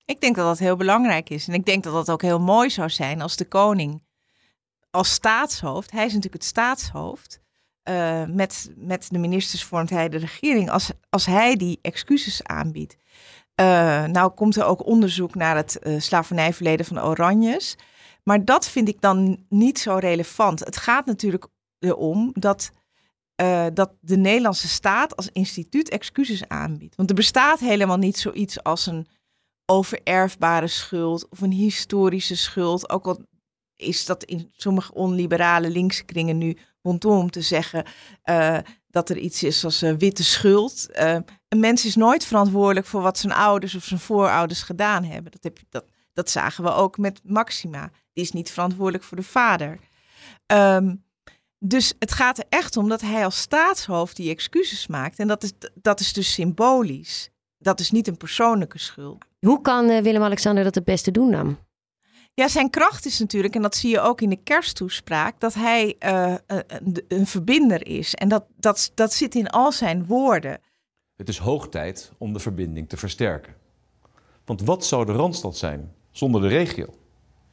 Ik 0.05 0.21
denk 0.21 0.37
dat 0.37 0.45
dat 0.45 0.59
heel 0.59 0.77
belangrijk 0.77 1.31
is. 1.31 1.49
En 1.49 1.55
ik 1.55 1.65
denk 1.65 1.85
dat 1.85 1.93
dat 1.93 2.11
ook 2.11 2.23
heel 2.23 2.41
mooi 2.41 2.71
zou 2.71 2.91
zijn 2.91 3.21
als 3.21 3.37
de 3.37 3.49
koning 3.49 4.05
als 4.97 5.13
staatshoofd, 5.13 5.91
hij 5.91 6.05
is 6.05 6.13
natuurlijk 6.13 6.43
het 6.43 6.45
staatshoofd, 6.45 7.41
uh, 7.89 8.25
met, 8.25 8.71
met 8.77 9.07
de 9.11 9.19
ministers 9.19 9.65
vormt 9.65 9.91
hij 9.91 10.09
de 10.09 10.17
regering. 10.17 10.71
Als, 10.71 10.91
als 11.11 11.27
hij 11.27 11.57
die 11.57 11.79
excuses 11.83 12.43
aanbiedt. 12.43 12.97
Uh, 13.61 14.05
nou 14.05 14.31
komt 14.31 14.57
er 14.57 14.65
ook 14.65 14.87
onderzoek 14.87 15.35
naar 15.35 15.57
het 15.57 15.79
uh, 15.83 16.01
slavernijverleden 16.01 16.87
van 16.87 17.03
Oranjes. 17.03 17.77
Maar 18.23 18.45
dat 18.45 18.69
vind 18.69 18.89
ik 18.89 19.01
dan 19.01 19.45
niet 19.49 19.79
zo 19.79 19.97
relevant. 19.97 20.61
Het 20.61 20.77
gaat 20.77 21.07
natuurlijk 21.07 21.47
erom 21.79 22.31
dat, 22.33 22.73
dat 23.73 23.93
de 24.01 24.17
Nederlandse 24.17 24.69
staat 24.69 25.17
als 25.17 25.29
instituut 25.33 25.89
excuses 25.89 26.49
aanbiedt. 26.49 26.97
Want 26.97 27.09
er 27.09 27.15
bestaat 27.15 27.61
helemaal 27.61 27.97
niet 27.97 28.19
zoiets 28.19 28.63
als 28.63 28.87
een 28.87 29.07
overerfbare 29.67 30.67
schuld 30.67 31.29
of 31.29 31.41
een 31.41 31.53
historische 31.53 32.37
schuld. 32.37 32.91
Ook 32.91 33.07
al 33.07 33.25
is 33.77 34.05
dat 34.05 34.25
in 34.25 34.49
sommige 34.53 34.95
onliberale 34.95 35.71
linkse 35.71 36.05
kringen 36.05 36.39
nu 36.39 36.57
om 36.87 37.31
te 37.31 37.41
zeggen 37.41 37.85
uh, 38.25 38.59
dat 38.91 39.11
er 39.11 39.19
iets 39.19 39.43
is 39.43 39.65
als 39.65 39.83
uh, 39.83 39.93
witte 39.99 40.25
schuld. 40.25 40.89
Uh, 40.93 41.17
een 41.49 41.61
mens 41.61 41.85
is 41.85 41.95
nooit 41.95 42.25
verantwoordelijk 42.25 42.87
voor 42.87 43.03
wat 43.03 43.19
zijn 43.19 43.33
ouders 43.33 43.75
of 43.75 43.85
zijn 43.85 44.01
voorouders 44.01 44.63
gedaan 44.63 45.05
hebben. 45.05 45.33
Dat, 45.33 45.43
heb 45.43 45.59
dat, 45.69 45.85
dat 46.13 46.31
zagen 46.31 46.65
we 46.65 46.73
ook 46.73 46.99
met 46.99 47.21
Maxima. 47.23 47.91
Die 48.13 48.25
is 48.25 48.33
niet 48.33 48.51
verantwoordelijk 48.51 49.05
voor 49.05 49.17
de 49.17 49.23
vader. 49.23 49.79
Um, 50.47 51.05
dus 51.59 51.95
het 51.99 52.13
gaat 52.13 52.39
er 52.39 52.45
echt 52.49 52.77
om 52.77 52.89
dat 52.89 53.01
hij 53.01 53.25
als 53.25 53.41
staatshoofd 53.41 54.17
die 54.17 54.31
excuses 54.31 54.87
maakt. 54.87 55.19
En 55.19 55.29
dat 55.29 55.43
is, 55.43 55.53
dat 55.75 56.01
is 56.01 56.13
dus 56.13 56.33
symbolisch. 56.33 57.31
Dat 57.59 57.81
is 57.81 57.91
niet 57.91 58.09
een 58.09 58.17
persoonlijke 58.17 58.79
schuld. 58.79 59.25
Hoe 59.39 59.61
kan 59.61 60.03
Willem-Alexander 60.03 60.65
dat 60.65 60.75
het 60.75 60.85
beste 60.85 61.11
doen 61.11 61.31
dan? 61.31 61.59
Ja, 62.37 62.49
zijn 62.49 62.71
kracht 62.71 63.07
is 63.07 63.19
natuurlijk, 63.19 63.55
en 63.55 63.63
dat 63.63 63.75
zie 63.75 63.91
je 63.91 64.01
ook 64.01 64.21
in 64.21 64.29
de 64.29 64.43
kersttoespraak, 64.43 65.41
dat 65.41 65.55
hij 65.55 65.97
uh, 66.07 66.35
een, 66.47 67.05
een, 67.09 67.27
verbinder 67.27 67.87
is. 67.87 68.15
En 68.15 68.29
dat, 68.29 68.45
dat, 68.57 68.91
dat 68.95 69.13
zit 69.13 69.35
in 69.35 69.49
al 69.49 69.73
zijn 69.73 70.07
woorden. 70.07 70.61
Het 71.17 71.29
is 71.29 71.39
hoog 71.39 71.69
tijd 71.69 72.13
om 72.19 72.33
de 72.33 72.39
verbinding 72.39 72.89
te 72.89 72.97
versterken. 72.97 73.55
Want 74.45 74.63
wat 74.63 74.85
zou 74.85 75.07
de 75.07 75.13
Randstad 75.13 75.57
zijn 75.57 75.93
zonder 76.11 76.41
de 76.41 76.49
regio? 76.49 76.95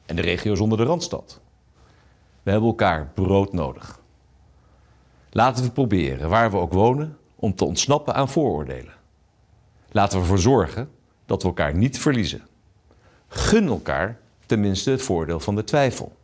En 0.06 0.16
de 0.16 0.22
regio 0.22 0.54
zonder 0.54 0.78
de 0.78 0.84
Randstad? 0.84 1.40
We 2.42 2.50
hebben 2.50 2.68
elkaar 2.68 3.10
brood 3.14 3.52
nodig. 3.52 4.00
Laten 5.30 5.64
we 5.64 5.70
proberen, 5.70 6.28
waar 6.28 6.50
we 6.50 6.56
ook 6.56 6.72
wonen, 6.72 7.18
om 7.34 7.54
te 7.54 7.64
ontsnappen 7.64 8.14
aan 8.14 8.28
vooroordelen. 8.28 8.94
Laten 9.90 10.16
we 10.16 10.22
ervoor 10.22 10.38
zorgen 10.38 10.90
dat 11.26 11.42
we 11.42 11.48
elkaar 11.48 11.74
niet 11.74 11.98
verliezen. 11.98 12.46
Gun 13.28 13.66
elkaar 13.66 14.22
tenminste 14.46 14.90
het 14.90 15.02
voordeel 15.02 15.40
van 15.40 15.54
de 15.54 15.64
twijfel. 15.64 16.16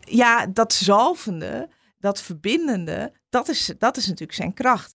Ja, 0.00 0.46
dat 0.46 0.72
zalvende, 0.72 1.68
dat 1.98 2.22
verbindende, 2.22 3.12
dat 3.28 3.48
is, 3.48 3.74
dat 3.78 3.96
is 3.96 4.06
natuurlijk 4.06 4.38
zijn 4.38 4.54
kracht. 4.54 4.94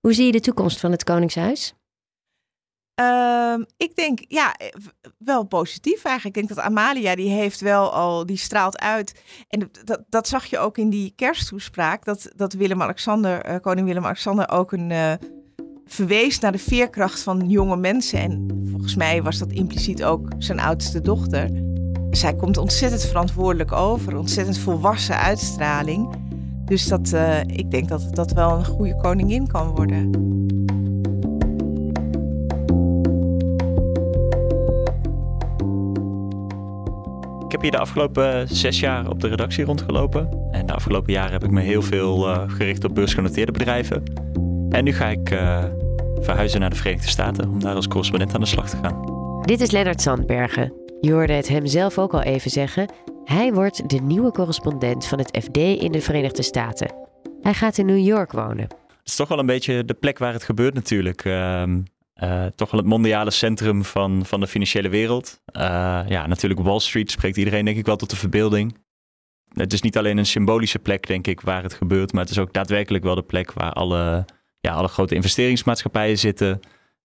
Hoe 0.00 0.12
zie 0.12 0.26
je 0.26 0.32
de 0.32 0.40
toekomst 0.40 0.80
van 0.80 0.90
het 0.90 1.04
Koningshuis? 1.04 1.74
Uh, 3.00 3.56
ik 3.76 3.96
denk, 3.96 4.18
ja, 4.28 4.56
wel 5.18 5.44
positief 5.44 6.04
eigenlijk. 6.04 6.36
Ik 6.36 6.46
denk 6.46 6.56
dat 6.56 6.66
Amalia, 6.66 7.14
die 7.14 7.30
heeft 7.30 7.60
wel 7.60 7.92
al, 7.92 8.26
die 8.26 8.36
straalt 8.36 8.78
uit. 8.78 9.22
En 9.48 9.70
dat, 9.84 10.04
dat 10.08 10.28
zag 10.28 10.44
je 10.44 10.58
ook 10.58 10.78
in 10.78 10.90
die 10.90 11.12
kersttoespraak, 11.16 12.04
dat, 12.04 12.32
dat 12.36 12.52
Willem-Alexander, 12.52 13.50
uh, 13.50 13.56
koning 13.60 13.86
Willem-Alexander 13.86 14.50
ook 14.50 14.72
een... 14.72 14.90
Uh, 14.90 15.12
verwees 15.86 16.38
naar 16.38 16.52
de 16.52 16.58
veerkracht 16.58 17.22
van 17.22 17.48
jonge 17.48 17.76
mensen. 17.76 18.18
En 18.18 18.62
volgens 18.70 18.94
mij 18.94 19.22
was 19.22 19.38
dat 19.38 19.52
impliciet 19.52 20.04
ook 20.04 20.28
zijn 20.38 20.60
oudste 20.60 21.00
dochter 21.00 21.50
zij 22.16 22.34
komt 22.34 22.56
ontzettend 22.56 23.04
verantwoordelijk 23.04 23.72
over, 23.72 24.16
ontzettend 24.16 24.58
volwassen 24.58 25.18
uitstraling. 25.18 26.08
Dus 26.64 26.86
dat, 26.86 27.12
uh, 27.14 27.40
ik 27.40 27.70
denk 27.70 27.88
dat 27.88 28.08
dat 28.10 28.32
wel 28.32 28.58
een 28.58 28.64
goede 28.64 28.96
koningin 28.96 29.46
kan 29.46 29.68
worden. 29.68 30.10
Ik 37.44 37.52
heb 37.52 37.60
hier 37.60 37.70
de 37.70 37.78
afgelopen 37.78 38.48
zes 38.48 38.80
jaar 38.80 39.08
op 39.08 39.20
de 39.20 39.28
redactie 39.28 39.64
rondgelopen. 39.64 40.28
En 40.50 40.66
de 40.66 40.72
afgelopen 40.72 41.12
jaren 41.12 41.32
heb 41.32 41.44
ik 41.44 41.50
me 41.50 41.60
heel 41.60 41.82
veel 41.82 42.28
uh, 42.28 42.42
gericht 42.46 42.84
op 42.84 42.94
beursgenoteerde 42.94 43.52
bedrijven. 43.52 44.02
En 44.68 44.84
nu 44.84 44.92
ga 44.92 45.08
ik 45.08 45.30
uh, 45.30 45.64
verhuizen 46.20 46.60
naar 46.60 46.70
de 46.70 46.76
Verenigde 46.76 47.08
Staten 47.08 47.48
om 47.48 47.60
daar 47.60 47.74
als 47.74 47.88
correspondent 47.88 48.34
aan 48.34 48.40
de 48.40 48.46
slag 48.46 48.70
te 48.70 48.76
gaan. 48.76 49.12
Dit 49.42 49.60
is 49.60 49.70
Lennart 49.70 50.00
Sandbergen. 50.00 50.83
Je 51.04 51.12
hoorde 51.12 51.32
het 51.32 51.48
hem 51.48 51.66
zelf 51.66 51.98
ook 51.98 52.14
al 52.14 52.22
even 52.22 52.50
zeggen. 52.50 52.88
Hij 53.24 53.52
wordt 53.52 53.88
de 53.88 53.96
nieuwe 53.96 54.30
correspondent 54.30 55.06
van 55.06 55.18
het 55.18 55.38
FD 55.42 55.56
in 55.56 55.92
de 55.92 56.00
Verenigde 56.00 56.42
Staten. 56.42 56.94
Hij 57.42 57.54
gaat 57.54 57.78
in 57.78 57.86
New 57.86 58.06
York 58.06 58.32
wonen. 58.32 58.68
Het 58.88 59.12
is 59.12 59.16
toch 59.16 59.28
wel 59.28 59.38
een 59.38 59.46
beetje 59.46 59.84
de 59.84 59.94
plek 59.94 60.18
waar 60.18 60.32
het 60.32 60.42
gebeurt 60.42 60.74
natuurlijk. 60.74 61.24
Uh, 61.24 61.62
uh, 62.22 62.46
toch 62.54 62.70
wel 62.70 62.80
het 62.80 62.88
mondiale 62.88 63.30
centrum 63.30 63.84
van, 63.84 64.26
van 64.26 64.40
de 64.40 64.46
financiële 64.46 64.88
wereld. 64.88 65.40
Uh, 65.56 65.62
ja, 66.06 66.26
natuurlijk 66.26 66.60
Wall 66.60 66.80
Street 66.80 67.10
spreekt 67.10 67.36
iedereen 67.36 67.64
denk 67.64 67.76
ik 67.76 67.86
wel 67.86 67.96
tot 67.96 68.10
de 68.10 68.16
verbeelding. 68.16 68.76
Het 69.48 69.72
is 69.72 69.82
niet 69.82 69.98
alleen 69.98 70.18
een 70.18 70.26
symbolische 70.26 70.78
plek 70.78 71.06
denk 71.06 71.26
ik 71.26 71.40
waar 71.40 71.62
het 71.62 71.74
gebeurt. 71.74 72.12
Maar 72.12 72.22
het 72.22 72.30
is 72.30 72.38
ook 72.38 72.52
daadwerkelijk 72.52 73.04
wel 73.04 73.14
de 73.14 73.22
plek 73.22 73.52
waar 73.52 73.72
alle, 73.72 74.24
ja, 74.60 74.72
alle 74.72 74.88
grote 74.88 75.14
investeringsmaatschappijen 75.14 76.18
zitten. 76.18 76.60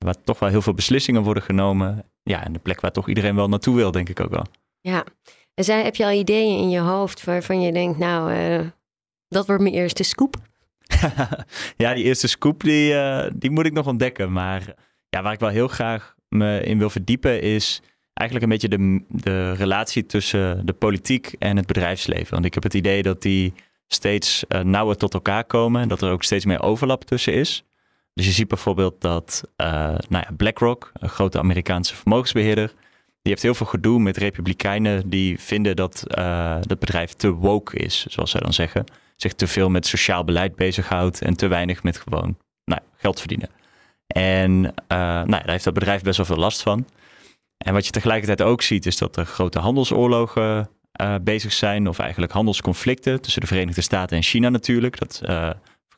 Waar 0.05 0.23
toch 0.23 0.39
wel 0.39 0.49
heel 0.49 0.61
veel 0.61 0.73
beslissingen 0.73 1.23
worden 1.23 1.43
genomen 1.43 2.05
ja, 2.23 2.43
en 2.43 2.53
de 2.53 2.59
plek 2.59 2.81
waar 2.81 2.91
toch 2.91 3.07
iedereen 3.07 3.35
wel 3.35 3.49
naartoe 3.49 3.75
wil, 3.75 3.91
denk 3.91 4.09
ik 4.09 4.19
ook 4.19 4.29
wel. 4.29 4.45
Ja, 4.81 5.03
en 5.53 5.63
zij, 5.63 5.83
heb 5.83 5.95
je 5.95 6.05
al 6.05 6.11
ideeën 6.11 6.57
in 6.57 6.69
je 6.69 6.79
hoofd 6.79 7.23
waarvan 7.23 7.61
je 7.61 7.71
denkt, 7.71 7.97
nou, 7.97 8.33
uh, 8.33 8.67
dat 9.27 9.47
wordt 9.47 9.61
mijn 9.61 9.73
eerste 9.73 10.03
scoop? 10.03 10.35
ja, 11.77 11.93
die 11.93 12.03
eerste 12.03 12.27
scoop, 12.27 12.63
die, 12.63 12.93
uh, 12.93 13.25
die 13.33 13.51
moet 13.51 13.65
ik 13.65 13.73
nog 13.73 13.87
ontdekken. 13.87 14.31
Maar 14.31 14.75
ja, 15.09 15.21
waar 15.21 15.33
ik 15.33 15.39
wel 15.39 15.49
heel 15.49 15.67
graag 15.67 16.15
me 16.27 16.61
in 16.61 16.77
wil 16.77 16.89
verdiepen 16.89 17.41
is 17.41 17.81
eigenlijk 18.13 18.51
een 18.51 18.59
beetje 18.59 18.77
de, 18.77 19.03
de 19.23 19.53
relatie 19.53 20.05
tussen 20.05 20.65
de 20.65 20.73
politiek 20.73 21.35
en 21.39 21.57
het 21.57 21.65
bedrijfsleven. 21.65 22.33
Want 22.33 22.45
ik 22.45 22.53
heb 22.53 22.63
het 22.63 22.73
idee 22.73 23.03
dat 23.03 23.21
die 23.21 23.53
steeds 23.87 24.43
uh, 24.47 24.61
nauwer 24.61 24.97
tot 24.97 25.13
elkaar 25.13 25.43
komen 25.43 25.81
en 25.81 25.87
dat 25.87 26.01
er 26.01 26.11
ook 26.11 26.23
steeds 26.23 26.45
meer 26.45 26.61
overlap 26.61 27.03
tussen 27.03 27.33
is. 27.33 27.63
Dus 28.19 28.27
je 28.27 28.33
ziet 28.33 28.47
bijvoorbeeld 28.47 29.01
dat 29.01 29.43
uh, 29.57 29.67
nou 29.87 29.97
ja, 30.09 30.29
BlackRock, 30.37 30.91
een 30.93 31.09
grote 31.09 31.39
Amerikaanse 31.39 31.95
vermogensbeheerder, 31.95 32.67
die 33.21 33.31
heeft 33.31 33.41
heel 33.41 33.53
veel 33.53 33.65
gedoe 33.65 33.99
met 33.99 34.17
republikeinen 34.17 35.09
die 35.09 35.39
vinden 35.39 35.75
dat 35.75 36.03
uh, 36.17 36.55
het 36.55 36.79
bedrijf 36.79 37.13
te 37.13 37.31
woke 37.31 37.77
is, 37.77 38.05
zoals 38.05 38.31
zij 38.31 38.39
dan 38.39 38.53
zeggen. 38.53 38.83
Zich 39.15 39.33
te 39.33 39.47
veel 39.47 39.69
met 39.69 39.85
sociaal 39.85 40.23
beleid 40.23 40.55
bezighoudt 40.55 41.21
en 41.21 41.35
te 41.35 41.47
weinig 41.47 41.83
met 41.83 41.97
gewoon 41.97 42.37
nou, 42.63 42.81
geld 42.95 43.19
verdienen. 43.19 43.49
En 44.07 44.51
uh, 44.51 44.71
nou, 44.87 45.27
daar 45.27 45.49
heeft 45.49 45.63
dat 45.63 45.73
bedrijf 45.73 46.01
best 46.01 46.17
wel 46.17 46.25
veel 46.25 46.35
last 46.35 46.61
van. 46.61 46.87
En 47.57 47.73
wat 47.73 47.85
je 47.85 47.91
tegelijkertijd 47.91 48.49
ook 48.49 48.61
ziet, 48.61 48.85
is 48.85 48.97
dat 48.97 49.17
er 49.17 49.25
grote 49.25 49.59
handelsoorlogen 49.59 50.69
uh, 51.01 51.15
bezig 51.21 51.53
zijn, 51.53 51.87
of 51.87 51.99
eigenlijk 51.99 52.31
handelsconflicten 52.31 53.21
tussen 53.21 53.41
de 53.41 53.47
Verenigde 53.47 53.81
Staten 53.81 54.17
en 54.17 54.23
China 54.23 54.49
natuurlijk. 54.49 54.99
Dat 54.99 55.21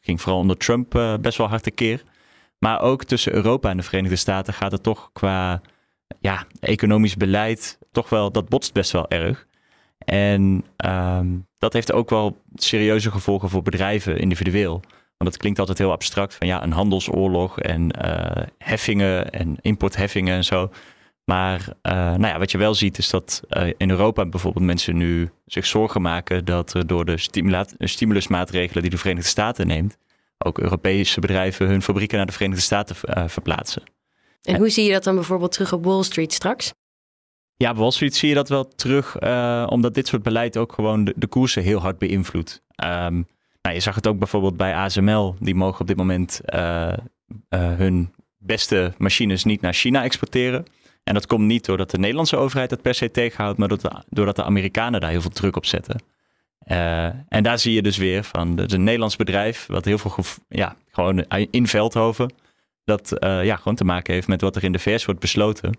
ging 0.01 0.21
vooral 0.21 0.39
onder 0.39 0.57
Trump 0.57 1.17
best 1.21 1.37
wel 1.37 1.47
hard 1.47 1.73
keer. 1.73 2.03
Maar 2.57 2.81
ook 2.81 3.03
tussen 3.03 3.33
Europa 3.33 3.69
en 3.69 3.77
de 3.77 3.83
Verenigde 3.83 4.15
Staten 4.15 4.53
gaat 4.53 4.71
het 4.71 4.83
toch 4.83 5.09
qua 5.13 5.61
ja, 6.19 6.45
economisch 6.59 7.15
beleid 7.15 7.79
toch 7.91 8.09
wel, 8.09 8.31
dat 8.31 8.49
botst 8.49 8.73
best 8.73 8.91
wel 8.91 9.09
erg. 9.09 9.47
En 9.97 10.65
um, 10.85 11.47
dat 11.57 11.73
heeft 11.73 11.91
ook 11.91 12.09
wel 12.09 12.41
serieuze 12.55 13.11
gevolgen 13.11 13.49
voor 13.49 13.61
bedrijven 13.61 14.17
individueel. 14.17 14.81
Want 15.17 15.31
dat 15.31 15.37
klinkt 15.37 15.59
altijd 15.59 15.77
heel 15.77 15.91
abstract 15.91 16.35
van 16.35 16.47
ja, 16.47 16.63
een 16.63 16.71
handelsoorlog 16.71 17.59
en 17.59 17.93
uh, 18.05 18.43
heffingen 18.57 19.31
en 19.31 19.57
importheffingen 19.61 20.35
en 20.35 20.43
zo. 20.43 20.71
Maar 21.31 21.67
uh, 21.83 21.93
nou 21.93 22.27
ja, 22.27 22.39
wat 22.39 22.51
je 22.51 22.57
wel 22.57 22.73
ziet 22.73 22.97
is 22.97 23.09
dat 23.09 23.41
uh, 23.49 23.67
in 23.77 23.89
Europa 23.89 24.25
bijvoorbeeld 24.25 24.65
mensen 24.65 24.97
nu 24.97 25.29
zich 25.45 25.65
zorgen 25.65 26.01
maken 26.01 26.45
dat 26.45 26.73
er 26.73 26.87
door 26.87 27.05
de 27.05 27.17
stimulusmaatregelen 27.79 28.81
die 28.81 28.91
de 28.91 28.97
Verenigde 28.97 29.29
Staten 29.29 29.67
neemt, 29.67 29.97
ook 30.37 30.59
Europese 30.59 31.19
bedrijven 31.19 31.67
hun 31.67 31.81
fabrieken 31.81 32.17
naar 32.17 32.25
de 32.25 32.31
Verenigde 32.31 32.61
Staten 32.61 32.95
uh, 33.03 33.23
verplaatsen. 33.27 33.83
En 34.41 34.55
hoe 34.55 34.69
zie 34.69 34.85
je 34.85 34.91
dat 34.91 35.03
dan 35.03 35.15
bijvoorbeeld 35.15 35.51
terug 35.51 35.73
op 35.73 35.85
Wall 35.85 36.03
Street 36.03 36.33
straks? 36.33 36.73
Ja, 37.55 37.71
op 37.71 37.77
Wall 37.77 37.91
Street 37.91 38.15
zie 38.15 38.29
je 38.29 38.35
dat 38.35 38.49
wel 38.49 38.67
terug, 38.67 39.19
omdat 39.69 39.93
dit 39.93 40.07
soort 40.07 40.23
beleid 40.23 40.57
ook 40.57 40.73
gewoon 40.73 41.03
de, 41.03 41.13
de 41.15 41.27
koersen 41.27 41.63
heel 41.63 41.79
hard 41.79 41.97
beïnvloedt. 41.97 42.61
Um, 42.83 43.27
nou, 43.61 43.75
je 43.75 43.79
zag 43.79 43.95
het 43.95 44.07
ook 44.07 44.17
bijvoorbeeld 44.17 44.57
bij 44.57 44.75
ASML. 44.75 45.35
Die 45.39 45.55
mogen 45.55 45.81
op 45.81 45.87
dit 45.87 45.97
moment 45.97 46.41
hun 47.49 48.13
beste 48.37 48.93
machines 48.97 49.43
niet 49.43 49.61
naar 49.61 49.73
China 49.73 50.03
exporteren. 50.03 50.65
En 51.03 51.13
dat 51.13 51.25
komt 51.25 51.45
niet 51.45 51.65
doordat 51.65 51.91
de 51.91 51.97
Nederlandse 51.97 52.37
overheid 52.37 52.69
dat 52.69 52.81
per 52.81 52.93
se 52.93 53.11
tegenhoudt, 53.11 53.57
maar 53.57 53.69
doordat 54.09 54.35
de, 54.35 54.43
Amerikanen 54.43 55.01
daar 55.01 55.09
heel 55.09 55.21
veel 55.21 55.29
druk 55.29 55.55
op 55.55 55.65
zetten. 55.65 56.01
Uh, 56.67 57.05
en 57.05 57.43
daar 57.43 57.59
zie 57.59 57.73
je 57.73 57.81
dus 57.81 57.97
weer 57.97 58.23
van, 58.23 58.57
het 58.57 58.71
is 58.71 58.77
een 58.77 58.83
Nederlands 58.83 59.15
bedrijf, 59.15 59.65
wat 59.65 59.85
heel 59.85 59.97
veel, 59.97 60.15
ja, 60.49 60.75
gewoon 60.91 61.25
in 61.51 61.67
Veldhoven, 61.67 62.33
dat 62.83 63.23
uh, 63.23 63.45
ja, 63.45 63.55
gewoon 63.55 63.75
te 63.75 63.83
maken 63.83 64.13
heeft 64.13 64.27
met 64.27 64.41
wat 64.41 64.55
er 64.55 64.63
in 64.63 64.71
de 64.71 64.79
VS 64.79 65.05
wordt 65.05 65.19
besloten. 65.19 65.77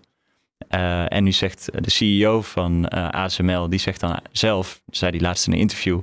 Uh, 0.69 1.13
en 1.13 1.23
nu 1.23 1.31
zegt 1.31 1.69
de 1.83 1.89
CEO 1.89 2.41
van 2.41 2.89
ASML, 2.89 3.69
die 3.69 3.79
zegt 3.79 3.99
dan 3.99 4.19
zelf, 4.31 4.81
zei 4.89 5.11
die 5.11 5.21
laatst 5.21 5.47
in 5.47 5.53
een 5.53 5.59
interview, 5.59 6.01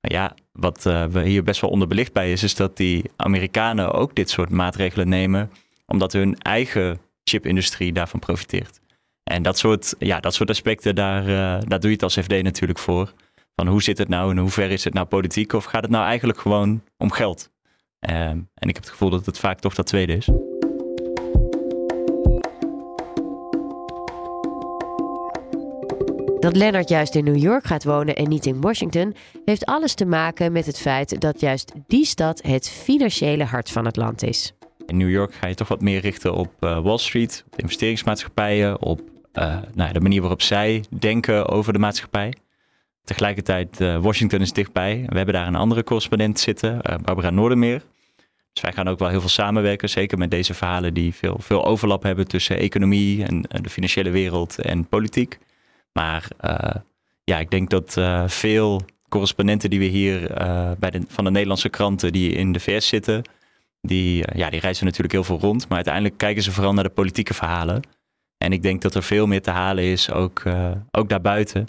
ja, 0.00 0.34
wat 0.52 0.82
we 0.82 1.22
hier 1.22 1.42
best 1.42 1.60
wel 1.60 1.70
onderbelicht 1.70 2.12
bij 2.12 2.32
is, 2.32 2.42
is 2.42 2.54
dat 2.54 2.76
die 2.76 3.10
Amerikanen 3.16 3.92
ook 3.92 4.14
dit 4.14 4.30
soort 4.30 4.50
maatregelen 4.50 5.08
nemen, 5.08 5.50
omdat 5.86 6.12
hun 6.12 6.38
eigen 6.38 7.00
chipindustrie 7.30 7.92
daarvan 7.92 8.20
profiteert. 8.20 8.80
En 9.22 9.42
dat 9.42 9.58
soort, 9.58 9.94
ja, 9.98 10.20
dat 10.20 10.34
soort 10.34 10.50
aspecten, 10.50 10.94
daar, 10.94 11.24
daar 11.66 11.80
doe 11.80 11.90
je 11.90 11.96
het 11.96 12.02
als 12.02 12.18
FD 12.18 12.42
natuurlijk 12.42 12.78
voor. 12.78 13.12
Van 13.54 13.66
hoe 13.66 13.82
zit 13.82 13.98
het 13.98 14.08
nou 14.08 14.30
en 14.30 14.38
hoe 14.38 14.50
ver 14.50 14.70
is 14.70 14.84
het 14.84 14.94
nou 14.94 15.06
politiek 15.06 15.52
of 15.52 15.64
gaat 15.64 15.82
het 15.82 15.90
nou 15.90 16.04
eigenlijk 16.06 16.38
gewoon 16.38 16.82
om 16.96 17.10
geld? 17.10 17.50
Ehm, 17.98 18.38
en 18.54 18.68
ik 18.68 18.74
heb 18.74 18.76
het 18.76 18.90
gevoel 18.90 19.10
dat 19.10 19.26
het 19.26 19.38
vaak 19.38 19.58
toch 19.58 19.74
dat 19.74 19.86
tweede 19.86 20.16
is. 20.16 20.28
Dat 26.38 26.56
Leonard 26.56 26.88
juist 26.88 27.14
in 27.14 27.24
New 27.24 27.36
York 27.36 27.64
gaat 27.64 27.84
wonen 27.84 28.16
en 28.16 28.28
niet 28.28 28.46
in 28.46 28.60
Washington, 28.60 29.14
heeft 29.44 29.64
alles 29.64 29.94
te 29.94 30.04
maken 30.04 30.52
met 30.52 30.66
het 30.66 30.78
feit 30.78 31.20
dat 31.20 31.40
juist 31.40 31.72
die 31.86 32.04
stad 32.04 32.42
het 32.42 32.68
financiële 32.68 33.44
hart 33.44 33.70
van 33.70 33.84
het 33.84 33.96
land 33.96 34.22
is. 34.22 34.52
In 34.90 34.96
New 34.96 35.10
York 35.10 35.34
ga 35.34 35.46
je 35.46 35.54
toch 35.54 35.68
wat 35.68 35.80
meer 35.80 36.00
richten 36.00 36.34
op 36.34 36.52
uh, 36.60 36.78
Wall 36.82 36.98
Street, 36.98 37.44
op 37.46 37.60
investeringsmaatschappijen, 37.60 38.82
op 38.82 39.00
uh, 39.32 39.58
nou, 39.74 39.92
de 39.92 40.00
manier 40.00 40.20
waarop 40.20 40.42
zij 40.42 40.84
denken 40.98 41.48
over 41.48 41.72
de 41.72 41.78
maatschappij. 41.78 42.32
Tegelijkertijd, 43.04 43.80
uh, 43.80 43.96
Washington 43.96 44.40
is 44.40 44.52
dichtbij. 44.52 45.04
We 45.06 45.16
hebben 45.16 45.34
daar 45.34 45.46
een 45.46 45.54
andere 45.54 45.84
correspondent 45.84 46.40
zitten, 46.40 46.80
Barbara 47.02 47.30
Noordermeer. 47.30 47.82
Dus 48.52 48.62
wij 48.62 48.72
gaan 48.72 48.88
ook 48.88 48.98
wel 48.98 49.08
heel 49.08 49.20
veel 49.20 49.28
samenwerken, 49.28 49.88
zeker 49.88 50.18
met 50.18 50.30
deze 50.30 50.54
verhalen 50.54 50.94
die 50.94 51.14
veel, 51.14 51.36
veel 51.40 51.64
overlap 51.64 52.02
hebben 52.02 52.28
tussen 52.28 52.58
economie 52.58 53.24
en, 53.24 53.42
de 53.62 53.70
financiële 53.70 54.10
wereld 54.10 54.58
en 54.58 54.86
politiek. 54.86 55.38
Maar 55.92 56.28
ja, 57.24 57.38
ik 57.38 57.50
denk 57.50 57.70
dat 57.70 58.00
veel 58.26 58.82
correspondenten 59.08 59.70
die 59.70 59.78
we 59.78 59.84
hier 59.84 60.20
bij 60.78 60.90
de, 60.90 61.00
van 61.08 61.24
de 61.24 61.30
Nederlandse 61.30 61.68
kranten 61.68 62.12
die 62.12 62.32
in 62.32 62.52
de 62.52 62.60
VS 62.60 62.88
zitten, 62.88 63.22
die, 63.80 64.24
ja, 64.34 64.50
die 64.50 64.60
reizen 64.60 64.84
natuurlijk 64.84 65.12
heel 65.12 65.24
veel 65.24 65.38
rond. 65.38 65.68
Maar 65.68 65.76
uiteindelijk 65.76 66.16
kijken 66.16 66.42
ze 66.42 66.52
vooral 66.52 66.72
naar 66.72 66.84
de 66.84 66.90
politieke 66.90 67.34
verhalen. 67.34 67.82
En 68.38 68.52
ik 68.52 68.62
denk 68.62 68.82
dat 68.82 68.94
er 68.94 69.02
veel 69.02 69.26
meer 69.26 69.42
te 69.42 69.50
halen 69.50 69.84
is, 69.84 70.10
ook, 70.10 70.42
ook 70.90 71.08
daarbuiten. 71.08 71.66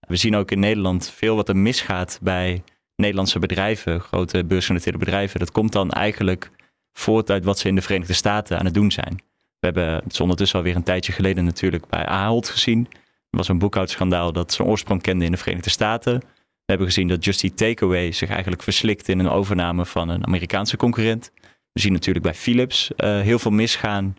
We 0.00 0.16
zien 0.16 0.36
ook 0.36 0.50
in 0.50 0.58
Nederland 0.58 1.10
veel 1.10 1.36
wat 1.36 1.48
er 1.48 1.56
misgaat 1.56 2.18
bij 2.22 2.62
Nederlandse 2.96 3.38
bedrijven, 3.38 4.00
grote 4.00 4.44
beursgenoteerde 4.44 4.98
bedrijven. 4.98 5.38
Dat 5.38 5.52
komt 5.52 5.72
dan 5.72 5.90
eigenlijk 5.90 6.50
voort 6.92 7.30
uit 7.30 7.44
wat 7.44 7.58
ze 7.58 7.68
in 7.68 7.74
de 7.74 7.82
Verenigde 7.82 8.12
Staten 8.12 8.58
aan 8.58 8.64
het 8.64 8.74
doen 8.74 8.90
zijn. 8.90 9.14
We 9.58 9.66
hebben 9.66 9.94
het 10.04 10.20
ondertussen 10.20 10.58
alweer 10.58 10.76
een 10.76 10.82
tijdje 10.82 11.12
geleden 11.12 11.44
natuurlijk 11.44 11.86
bij 11.88 12.06
Ahold 12.06 12.48
gezien. 12.48 12.86
Er 13.30 13.38
was 13.38 13.48
een 13.48 13.58
boekhoudschandaal 13.58 14.32
dat 14.32 14.52
zijn 14.52 14.68
oorsprong 14.68 15.02
kende 15.02 15.24
in 15.24 15.30
de 15.30 15.36
Verenigde 15.36 15.70
Staten. 15.70 16.18
We 16.18 16.76
hebben 16.76 16.86
gezien 16.86 17.08
dat 17.08 17.24
Just 17.24 17.42
Eat 17.42 17.56
Takeaway 17.56 18.12
zich 18.12 18.30
eigenlijk 18.30 18.62
verslikt 18.62 19.08
in 19.08 19.18
een 19.18 19.28
overname 19.28 19.86
van 19.86 20.08
een 20.08 20.26
Amerikaanse 20.26 20.76
concurrent. 20.76 21.32
We 21.80 21.86
zien 21.86 21.94
natuurlijk 21.94 22.24
bij 22.24 22.34
Philips 22.34 22.90
uh, 22.96 23.20
heel 23.20 23.38
veel 23.38 23.50
misgaan. 23.50 24.16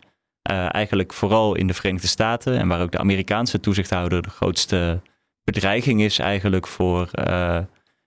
Uh, 0.50 0.74
eigenlijk 0.74 1.12
vooral 1.12 1.54
in 1.54 1.66
de 1.66 1.74
Verenigde 1.74 2.06
Staten. 2.06 2.58
En 2.58 2.68
waar 2.68 2.82
ook 2.82 2.92
de 2.92 2.98
Amerikaanse 2.98 3.60
toezichthouder 3.60 4.22
de 4.22 4.30
grootste 4.30 5.00
bedreiging 5.44 6.02
is 6.02 6.18
eigenlijk 6.18 6.66
voor, 6.66 7.10
uh, 7.28 7.58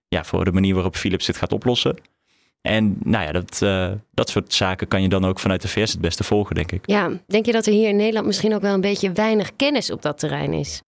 ja, 0.08 0.24
voor 0.24 0.46
de 0.46 0.52
manier 0.52 0.74
waarop 0.74 0.96
Philips 0.96 1.26
dit 1.26 1.38
gaat 1.38 1.52
oplossen. 1.52 1.98
En 2.62 2.98
nou 3.04 3.26
ja, 3.26 3.32
dat, 3.32 3.60
dat 4.12 4.30
soort 4.30 4.54
zaken 4.54 4.88
kan 4.88 5.02
je 5.02 5.10
dan 5.10 5.26
ook 5.26 5.40
vanuit 5.40 5.62
de 5.62 5.68
VS 5.68 5.92
het 5.92 6.02
beste 6.02 6.24
volgen, 6.24 6.56
denk 6.56 6.72
ik. 6.72 6.88
Ja, 6.88 7.12
denk 7.28 7.46
je 7.46 7.52
dat 7.52 7.66
er 7.66 7.74
hier 7.74 7.90
in 7.90 7.96
Nederland 7.96 8.26
misschien 8.26 8.54
ook 8.56 8.62
wel 8.62 8.74
een 8.74 8.82
beetje 8.82 9.12
weinig 9.12 9.56
kennis 9.56 9.92
op 9.92 10.02
dat 10.02 10.20
terrein 10.20 10.54
is? 10.54 10.82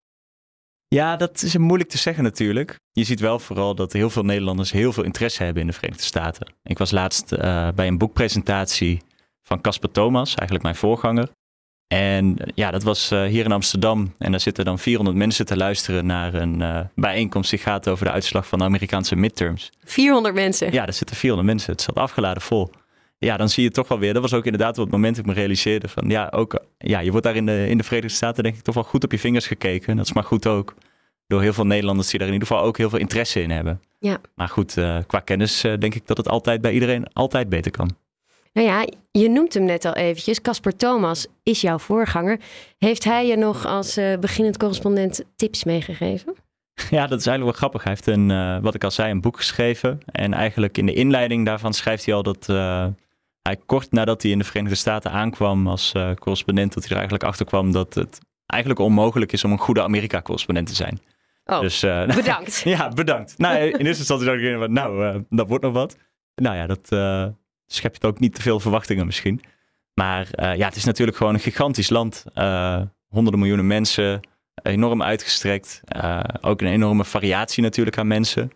Ja, 0.88 1.16
dat 1.16 1.42
is 1.42 1.58
moeilijk 1.58 1.90
te 1.90 1.98
zeggen 1.98 2.24
natuurlijk. 2.24 2.80
Je 2.92 3.04
ziet 3.04 3.20
wel 3.20 3.40
vooral 3.40 3.76
dat 3.76 3.94
heel 3.94 4.10
veel 4.10 4.24
Nederlanders 4.24 4.72
heel 4.72 4.94
veel 4.94 5.04
interesse 5.04 5.44
hebben 5.44 5.62
in 5.62 5.68
de 5.68 5.74
Verenigde 5.74 6.04
Staten. 6.04 6.54
Ik 6.64 6.78
was 6.78 6.92
laatst 6.92 7.34
uh, 7.34 7.68
bij 7.76 7.88
een 7.88 7.98
boekpresentatie 7.98 9.02
van 9.44 9.62
Casper 9.62 9.92
Thomas, 9.92 10.28
eigenlijk 10.28 10.64
mijn 10.64 10.76
voorganger. 10.76 11.30
En 11.88 12.38
ja, 12.56 12.72
dat 12.72 12.84
was 12.84 13.12
uh, 13.12 13.24
hier 13.24 13.46
in 13.46 13.52
Amsterdam. 13.52 14.14
En 14.18 14.32
daar 14.32 14.40
zitten 14.40 14.66
dan 14.66 14.80
400 14.80 15.18
mensen 15.18 15.46
te 15.46 15.58
luisteren 15.58 16.06
naar 16.06 16.34
een 16.34 16.60
uh, 16.60 16.80
bijeenkomst 16.96 17.50
die 17.50 17.60
gaat 17.60 17.88
over 17.88 18.06
de 18.06 18.12
uitslag 18.12 18.48
van 18.48 18.60
de 18.60 18.66
Amerikaanse 18.66 19.16
midterms. 19.16 19.70
400 19.84 20.36
mensen? 20.36 20.72
Ja, 20.72 20.86
daar 20.86 20.94
zitten 20.94 21.16
400 21.16 21.50
mensen. 21.50 21.72
Het 21.72 21.82
zat 21.82 21.96
afgeladen 21.96 22.42
vol. 22.42 22.72
Ja, 23.18 23.38
dan 23.38 23.50
zie 23.50 23.64
je 23.64 23.72
toch 23.72 23.88
wel 23.88 24.00
weer. 24.00 24.14
Dat 24.14 24.22
was 24.22 24.34
ook 24.34 24.46
inderdaad 24.46 24.76
wat 24.76 24.86
het 24.86 24.96
moment 24.96 25.16
dat 25.16 25.26
ik 25.26 25.32
me 25.32 25.38
realiseerde 25.38 25.88
van 25.88 26.10
ja, 26.10 26.28
ook, 26.32 26.60
ja 26.78 27.00
je 27.00 27.12
wordt 27.12 27.26
daar 27.26 27.36
in 27.36 27.46
de, 27.46 27.66
in 27.70 27.78
de 27.78 27.84
Verenigde 27.84 28.16
Staten 28.16 28.44
denk 28.44 28.56
ik 28.56 28.62
toch 28.62 28.76
wel 28.76 28.84
goed 28.84 29.04
op 29.04 29.12
je 29.12 29.20
vingers 29.20 29.48
gekeken. 29.48 29.96
Dat 29.96 30.06
is 30.06 30.14
maar 30.14 30.24
goed 30.24 30.48
ook. 30.48 30.76
Door 31.28 31.42
heel 31.42 31.54
veel 31.54 31.66
Nederlanders 31.66 32.10
die 32.10 32.20
daar 32.20 32.28
in 32.28 32.34
ieder 32.34 32.48
geval 32.48 32.64
ook 32.64 32.78
heel 32.78 32.90
veel 32.90 33.00
interesse 33.00 33.42
in 33.42 33.52
hebben. 33.52 33.82
Ja. 34.00 34.18
Maar 34.36 34.50
goed, 34.50 34.78
uh, 34.78 34.98
qua 35.08 35.20
kennis 35.20 35.62
denk 35.62 35.96
ik 35.96 36.08
dat 36.08 36.18
het 36.18 36.30
altijd 36.30 36.62
bij 36.62 36.72
iedereen 36.72 37.14
altijd 37.14 37.50
beter 37.50 37.72
kan. 37.72 37.96
Nou 38.54 38.68
ja, 38.68 38.88
je 39.12 39.30
noemt 39.30 39.54
hem 39.54 39.64
net 39.64 39.86
al 39.86 39.94
eventjes. 39.94 40.42
Casper 40.42 40.76
Thomas 40.76 41.28
is 41.44 41.62
jouw 41.62 41.78
voorganger. 41.78 42.40
Heeft 42.78 43.04
hij 43.04 43.28
je 43.28 43.36
nog 43.36 43.66
als 43.66 43.98
uh, 43.98 44.18
beginnend 44.18 44.58
correspondent 44.58 45.24
tips 45.36 45.64
meegegeven? 45.64 46.36
Ja, 46.90 47.08
dat 47.08 47.20
is 47.20 47.26
eigenlijk 47.26 47.44
wel 47.44 47.52
grappig. 47.52 47.84
Hij 47.84 47.92
heeft 47.92 48.08
een, 48.08 48.30
uh, 48.30 48.58
wat 48.62 48.76
ik 48.76 48.84
al 48.84 48.92
zei, 48.92 49.12
een 49.12 49.22
boek 49.22 49.38
geschreven. 49.38 50.00
En 50.06 50.34
eigenlijk 50.34 50.78
in 50.78 50.86
de 50.86 50.94
inleiding 50.94 51.46
daarvan 51.46 51.74
schrijft 51.74 52.06
hij 52.06 52.14
al 52.14 52.24
dat 52.24 52.48
uh, 52.50 52.86
hij 53.48 53.58
kort 53.66 53.92
nadat 53.92 54.22
hij 54.22 54.32
in 54.32 54.38
de 54.38 54.44
Verenigde 54.44 54.78
Staten 54.78 55.12
aankwam 55.12 55.68
als 55.68 55.94
correspondent, 56.20 56.74
dat 56.74 56.84
hij 56.84 56.92
er 56.92 56.98
eigenlijk 56.98 57.24
achter 57.30 57.46
kwam 57.46 57.72
dat 57.72 57.94
het 57.94 58.20
eigenlijk 58.46 58.82
onmogelijk 58.82 59.32
is 59.32 59.44
om 59.44 59.52
een 59.52 59.58
goede 59.58 59.82
Amerika-correspondent 59.82 60.68
te 60.68 60.76
zijn. 60.76 61.00
Oh, 61.46 61.60
dus, 61.60 61.80
bedankt. 62.16 62.62
ja, 62.76 62.90
bedankt. 62.90 63.38
Nou, 63.38 63.58
in 63.58 63.86
eerste 63.86 63.86
instantie 63.86 64.26
dacht 64.26 64.40
ik, 64.40 64.70
nou, 64.70 65.24
dat 65.30 65.48
wordt 65.48 65.64
nog 65.64 65.74
wat. 65.74 65.98
Nou 66.36 66.56
ja, 66.56 66.68
dat, 66.68 66.88
schep 67.66 67.96
je 67.96 68.08
ook 68.08 68.20
niet 68.20 68.36
te 68.36 68.42
veel 68.42 68.60
verwachtingen 68.60 69.06
misschien. 69.06 69.42
Maar 69.94 70.28
ja, 70.58 70.66
het 70.66 70.76
is 70.76 70.84
natuurlijk 70.84 71.18
gewoon 71.18 71.34
een 71.34 71.40
gigantisch 71.40 71.90
land. 71.90 72.24
Honderden 73.08 73.40
miljoenen 73.40 73.68
mensen, 73.68 74.20
enorm 74.64 75.04
uitgestrekt. 75.04 75.82
Ook 76.42 76.62
een 76.62 76.68
enorme 76.68 77.06
variatie 77.06 77.64
natuurlijk 77.64 77.98
aan 77.98 78.08
mensen. 78.08 78.52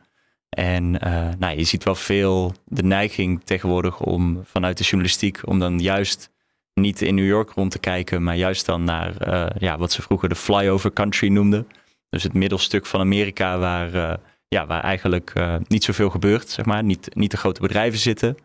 En 0.52 0.92
nou, 1.40 1.58
je 1.58 1.64
ziet 1.64 1.84
wel 1.84 1.96
veel 1.96 2.54
de 2.66 2.84
neiging 2.84 3.42
tegenwoordig 3.44 4.00
om 4.00 4.42
vanuit 4.44 4.78
de 4.78 4.84
journalistiek, 4.84 5.40
om 5.46 5.60
dan 5.60 5.80
juist 5.80 6.30
niet 6.74 7.02
in 7.02 7.16
New 7.16 7.28
York 7.28 7.50
rond 7.50 7.72
te 7.72 7.80
kijken, 7.80 8.24
maar 8.24 8.36
juist 8.36 8.66
dan 8.66 8.84
naar 8.84 9.14
ja, 9.58 9.78
wat 9.78 9.92
ze 9.92 10.02
vroeger 10.02 10.30
de 10.30 10.36
flyover 10.36 10.94
country 10.94 11.28
noemden. 11.28 11.68
Dus 12.10 12.24
het 12.24 12.34
middelstuk 12.34 12.86
van 12.86 13.00
Amerika 13.00 13.58
waar, 13.58 14.20
ja, 14.48 14.66
waar 14.66 14.84
eigenlijk 14.84 15.34
niet 15.68 15.84
zoveel 15.84 16.10
gebeurt, 16.10 16.50
zeg 16.50 16.66
maar. 16.66 16.84
Niet, 16.84 17.16
niet 17.16 17.32
de 17.32 17.38
grote 17.38 17.62
bedrijven 17.62 18.00
zitten. 18.00 18.38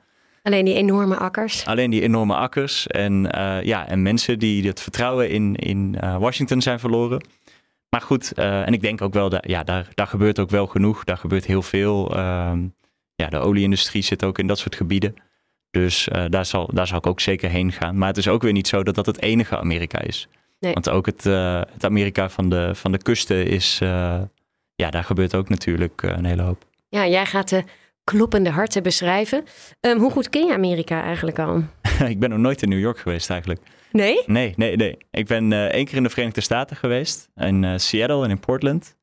Alleen 0.42 0.64
die 0.64 0.74
enorme 0.74 1.16
akkers. 1.16 1.66
Alleen 1.66 1.90
die 1.90 2.02
enorme 2.02 2.34
akkers. 2.34 2.86
En, 2.86 3.22
ja, 3.62 3.88
en 3.88 4.02
mensen 4.02 4.38
die 4.38 4.66
het 4.66 4.80
vertrouwen 4.80 5.30
in, 5.30 5.54
in 5.56 5.96
Washington 6.18 6.62
zijn 6.62 6.80
verloren. 6.80 7.24
Maar 7.96 8.04
goed, 8.04 8.32
uh, 8.38 8.66
en 8.66 8.72
ik 8.72 8.80
denk 8.80 9.02
ook 9.02 9.12
wel, 9.12 9.28
dat, 9.28 9.46
ja, 9.46 9.62
daar, 9.62 9.88
daar 9.94 10.06
gebeurt 10.06 10.38
ook 10.38 10.50
wel 10.50 10.66
genoeg. 10.66 11.04
Daar 11.04 11.16
gebeurt 11.16 11.44
heel 11.44 11.62
veel. 11.62 12.16
Ehm, 12.16 12.66
ja, 13.14 13.28
de 13.28 13.38
olieindustrie 13.38 14.02
zit 14.02 14.24
ook 14.24 14.38
in 14.38 14.46
dat 14.46 14.58
soort 14.58 14.74
gebieden. 14.74 15.14
Dus 15.70 16.08
daar, 16.28 16.46
zal, 16.46 16.70
daar 16.72 16.86
zal 16.86 16.98
ik 16.98 17.06
ook 17.06 17.20
zeker 17.20 17.50
heen 17.50 17.72
gaan. 17.72 17.98
Maar 17.98 18.08
het 18.08 18.16
is 18.16 18.28
ook 18.28 18.42
weer 18.42 18.52
niet 18.52 18.68
zo 18.68 18.82
dat 18.82 18.94
dat 18.94 19.06
het 19.06 19.22
enige 19.22 19.58
Amerika 19.58 20.00
is. 20.00 20.28
Nee. 20.58 20.72
Want 20.72 20.88
ook 20.88 21.06
het, 21.06 21.24
het 21.72 21.84
Amerika 21.84 22.28
van 22.28 22.48
de, 22.48 22.74
van 22.74 22.92
de 22.92 22.98
kusten 22.98 23.46
is... 23.46 23.78
ja, 24.74 24.90
daar 24.90 25.04
gebeurt 25.04 25.34
ook 25.34 25.48
natuurlijk 25.48 26.02
een 26.02 26.24
hele 26.24 26.42
hoop. 26.42 26.64
Ja, 26.88 27.06
jij 27.06 27.26
gaat 27.26 27.48
de 27.48 27.64
kloppende 28.04 28.50
harten 28.50 28.82
beschrijven. 28.82 29.44
Um, 29.80 29.98
hoe 29.98 30.10
goed 30.10 30.30
ken 30.30 30.46
je 30.46 30.52
Amerika 30.52 31.02
eigenlijk 31.02 31.38
al? 31.38 31.62
ik 32.08 32.18
ben 32.18 32.30
nog 32.30 32.38
nooit 32.38 32.62
in 32.62 32.68
New 32.68 32.80
York 32.80 32.98
geweest 32.98 33.30
eigenlijk. 33.30 33.60
Nee? 33.96 34.22
Nee, 34.26 34.52
nee, 34.56 34.76
nee. 34.76 34.96
Ik 35.10 35.26
ben 35.26 35.50
uh, 35.50 35.64
één 35.64 35.84
keer 35.84 35.96
in 35.96 36.02
de 36.02 36.10
Verenigde 36.10 36.40
Staten 36.40 36.76
geweest. 36.76 37.28
In 37.34 37.62
uh, 37.62 37.72
Seattle 37.76 38.24
en 38.24 38.30
in 38.30 38.40
Portland. 38.40 38.96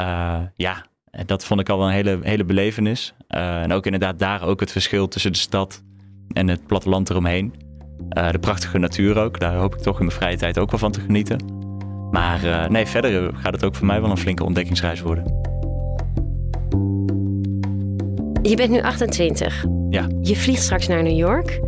Uh, 0.00 0.40
ja, 0.54 0.86
dat 1.26 1.44
vond 1.44 1.60
ik 1.60 1.68
al 1.68 1.78
wel 1.78 1.86
een 1.86 1.92
hele, 1.92 2.18
hele 2.22 2.44
belevenis. 2.44 3.14
en 3.28 3.72
ook 3.72 3.84
inderdaad 3.84 4.18
daar 4.18 4.42
ook 4.42 4.60
het 4.60 4.72
verschil 4.72 5.08
tussen 5.08 5.32
de 5.32 5.38
stad 5.38 5.82
en 6.32 6.48
het 6.48 6.66
platteland 6.66 7.10
eromheen. 7.10 7.54
de 8.08 8.38
prachtige 8.40 8.78
natuur 8.78 9.18
ook. 9.18 9.40
Daar 9.40 9.54
hoop 9.54 9.74
ik 9.74 9.80
toch 9.80 9.98
in 9.98 10.06
mijn 10.06 10.18
vrije 10.18 10.36
tijd 10.36 10.58
ook 10.58 10.70
wel 10.70 10.78
van 10.78 10.92
te 10.92 11.00
genieten. 11.00 11.44
Maar 12.10 12.70
nee, 12.70 12.86
verder 12.86 13.34
gaat 13.34 13.52
het 13.52 13.64
ook 13.64 13.74
voor 13.74 13.86
mij 13.86 14.00
wel 14.00 14.10
een 14.10 14.18
flinke 14.18 14.44
ontdekkingsreis 14.44 15.00
worden. 15.00 15.24
Je 18.42 18.56
bent 18.56 18.70
nu 18.70 18.80
28. 18.80 19.64
Ja. 19.90 20.06
Je 20.20 20.36
vliegt 20.36 20.62
straks 20.62 20.86
naar 20.86 21.02
New 21.02 21.16
York. 21.16 21.60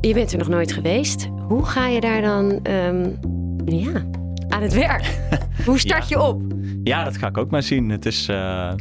Je 0.00 0.14
bent 0.14 0.32
er 0.32 0.38
nog 0.38 0.48
nooit 0.48 0.72
geweest. 0.72 1.28
Hoe 1.48 1.64
ga 1.64 1.86
je 1.86 2.00
daar 2.00 2.22
dan 2.22 2.60
um, 2.70 3.18
ja, 3.64 4.06
aan 4.48 4.62
het 4.62 4.72
werk? 4.72 5.18
Hoe 5.66 5.78
start 5.78 6.08
je 6.08 6.20
op? 6.20 6.42
Ja, 6.84 7.04
dat 7.04 7.16
ga 7.16 7.26
ik 7.26 7.38
ook 7.38 7.50
maar 7.50 7.62
zien. 7.62 7.88
Het 7.88 8.06
is, 8.06 8.28
uh, 8.28 8.72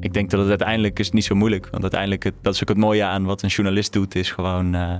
ik 0.00 0.12
denk 0.12 0.30
dat 0.30 0.40
het 0.40 0.48
uiteindelijk 0.48 0.98
is 0.98 1.10
niet 1.10 1.24
zo 1.24 1.34
moeilijk. 1.34 1.68
Want 1.70 1.82
uiteindelijk, 1.82 2.22
het, 2.22 2.34
dat 2.40 2.54
is 2.54 2.62
ook 2.62 2.68
het 2.68 2.78
mooie 2.78 3.04
aan 3.04 3.24
wat 3.24 3.42
een 3.42 3.48
journalist 3.48 3.92
doet, 3.92 4.14
is 4.14 4.30
gewoon... 4.30 4.74
Uh, 4.74 4.94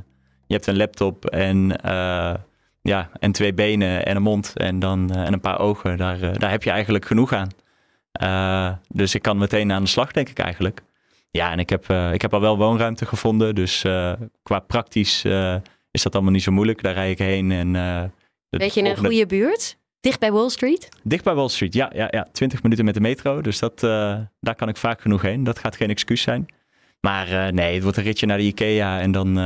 je 0.46 0.54
hebt 0.54 0.66
een 0.66 0.76
laptop 0.76 1.26
en, 1.26 1.56
uh, 1.86 2.34
ja, 2.82 3.10
en 3.18 3.32
twee 3.32 3.54
benen 3.54 4.06
en 4.06 4.16
een 4.16 4.22
mond 4.22 4.52
en, 4.56 4.78
dan, 4.78 5.10
en 5.10 5.32
een 5.32 5.40
paar 5.40 5.58
ogen. 5.58 5.96
Daar, 5.96 6.38
daar 6.38 6.50
heb 6.50 6.62
je 6.62 6.70
eigenlijk 6.70 7.04
genoeg 7.04 7.32
aan. 7.32 8.78
dus 8.88 9.14
ik 9.14 9.22
kan 9.22 9.38
meteen 9.38 9.72
aan 9.72 9.82
de 9.82 9.88
slag, 9.88 10.12
denk 10.12 10.28
ik 10.28 10.38
eigenlijk. 10.38 10.80
ja, 11.30 11.52
en 11.52 11.58
ik 11.58 11.70
heb, 11.70 11.90
uh, 11.90 12.12
ik 12.12 12.22
heb 12.22 12.34
al 12.34 12.40
wel 12.40 12.58
woonruimte 12.58 13.06
gevonden. 13.06 13.54
Dus 13.54 13.84
uh, 13.84 14.12
qua 14.42 14.58
praktisch 14.58 15.24
is 15.90 16.02
dat 16.02 16.14
allemaal 16.14 16.32
niet 16.32 16.42
zo 16.42 16.52
moeilijk. 16.52 16.82
Daar 16.82 16.94
rij 16.94 17.10
ik 17.10 17.18
heen. 17.18 17.50
En, 17.50 17.72
Weet 18.48 18.74
je 18.74 18.80
in 18.80 18.86
een 18.86 18.96
goede 18.96 19.26
buurt? 19.26 19.78
Dicht 20.00 20.20
bij 20.20 20.32
Wall 20.32 20.48
Street? 20.48 20.88
Dicht 21.02 21.24
bij 21.24 21.34
Wall 21.34 21.48
Street, 21.48 21.74
ja. 21.74 21.90
ja, 21.94 22.08
ja. 22.10 22.26
20 22.32 22.62
minuten 22.62 22.84
met 22.84 22.94
de 22.94 23.00
metro. 23.00 23.40
Dus 23.40 23.58
dat, 23.58 23.80
daar 24.40 24.54
kan 24.56 24.68
ik 24.68 24.76
vaak 24.76 25.00
genoeg 25.00 25.22
heen. 25.22 25.44
Dat 25.44 25.58
gaat 25.58 25.76
geen 25.76 25.90
excuus 25.90 26.22
zijn. 26.22 26.46
Maar 27.00 27.52
nee, 27.52 27.74
het 27.74 27.82
wordt 27.82 27.98
een 27.98 28.04
ritje 28.04 28.26
naar 28.26 28.38
de 28.38 28.44
IKEA 28.44 29.00
en 29.00 29.12
dan 29.12 29.36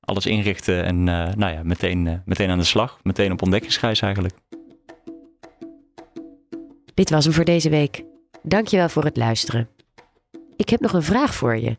alles 0.00 0.26
inrichten. 0.26 0.84
En 0.84 1.04
nou 1.04 1.52
ja, 1.52 1.60
meteen, 1.62 2.22
meteen 2.24 2.50
aan 2.50 2.58
de 2.58 2.64
slag. 2.64 2.98
Meteen 3.02 3.32
op 3.32 3.42
ontdekkingsreis 3.42 4.00
eigenlijk. 4.00 4.34
Dit 6.94 7.10
was 7.10 7.24
hem 7.24 7.32
voor 7.32 7.44
deze 7.44 7.70
week. 7.70 8.02
Dankjewel 8.42 8.88
voor 8.88 9.04
het 9.04 9.16
luisteren. 9.16 9.68
Ik 10.56 10.68
heb 10.68 10.80
nog 10.80 10.92
een 10.92 11.02
vraag 11.02 11.34
voor 11.34 11.56
je. 11.56 11.76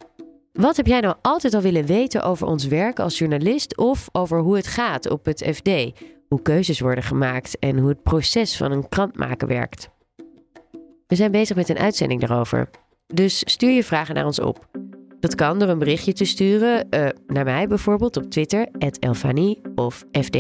Wat 0.52 0.78
heb 0.78 0.88
jij 0.88 1.00
nou 1.00 1.16
altijd 1.22 1.54
al 1.54 1.62
willen 1.62 1.86
weten 1.86 2.24
over 2.24 2.48
ons 2.48 2.66
werk 2.66 3.00
als 3.00 3.18
journalist 3.18 3.78
of 3.78 4.10
over 4.12 4.40
hoe 4.40 4.56
het 4.56 4.68
gaat 4.68 5.10
op 5.10 5.26
het 5.26 5.50
FD? 5.54 5.70
Hoe 6.28 6.42
keuzes 6.42 6.80
worden 6.80 7.04
gemaakt 7.04 7.60
en 7.60 7.78
hoe 7.78 7.90
het 7.90 8.04
proces 8.04 8.58
van 8.58 8.72
een 8.72 8.90
krant 8.90 9.18
maken 9.18 9.48
werkt? 9.48 9.90
We 11.08 11.16
zijn 11.16 11.32
bezig 11.32 11.56
met 11.56 11.70
een 11.70 11.78
uitzending 11.78 12.22
daarover. 12.22 12.70
Dus 13.08 13.42
stuur 13.46 13.72
je 13.72 13.84
vragen 13.84 14.16
naar 14.16 14.26
ons 14.26 14.40
op. 14.40 14.70
Dat 15.20 15.36
kan 15.36 15.60
door 15.60 15.70
een 15.70 15.80
berichtje 15.80 16.14
te 16.14 16.26
sturen 16.26 16.88
uh, 16.90 17.08
naar 17.28 17.44
mij 17.44 17.68
bijvoorbeeld 17.68 18.18
op 18.18 18.30
Twitter, 18.30 18.68
Elfanie 19.00 19.62
of 19.76 20.06
FD 20.12 20.38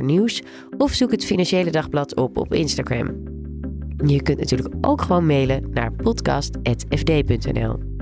nieuws. 0.00 0.42
Of 0.76 0.92
zoek 0.92 1.10
het 1.10 1.24
Financiële 1.24 1.70
Dagblad 1.70 2.16
op 2.16 2.36
op 2.36 2.54
Instagram. 2.54 3.22
Je 4.06 4.22
kunt 4.22 4.38
natuurlijk 4.38 4.74
ook 4.80 5.02
gewoon 5.02 5.26
mailen 5.26 5.70
naar 5.70 5.92
podcast.fd.nl. 5.92 7.97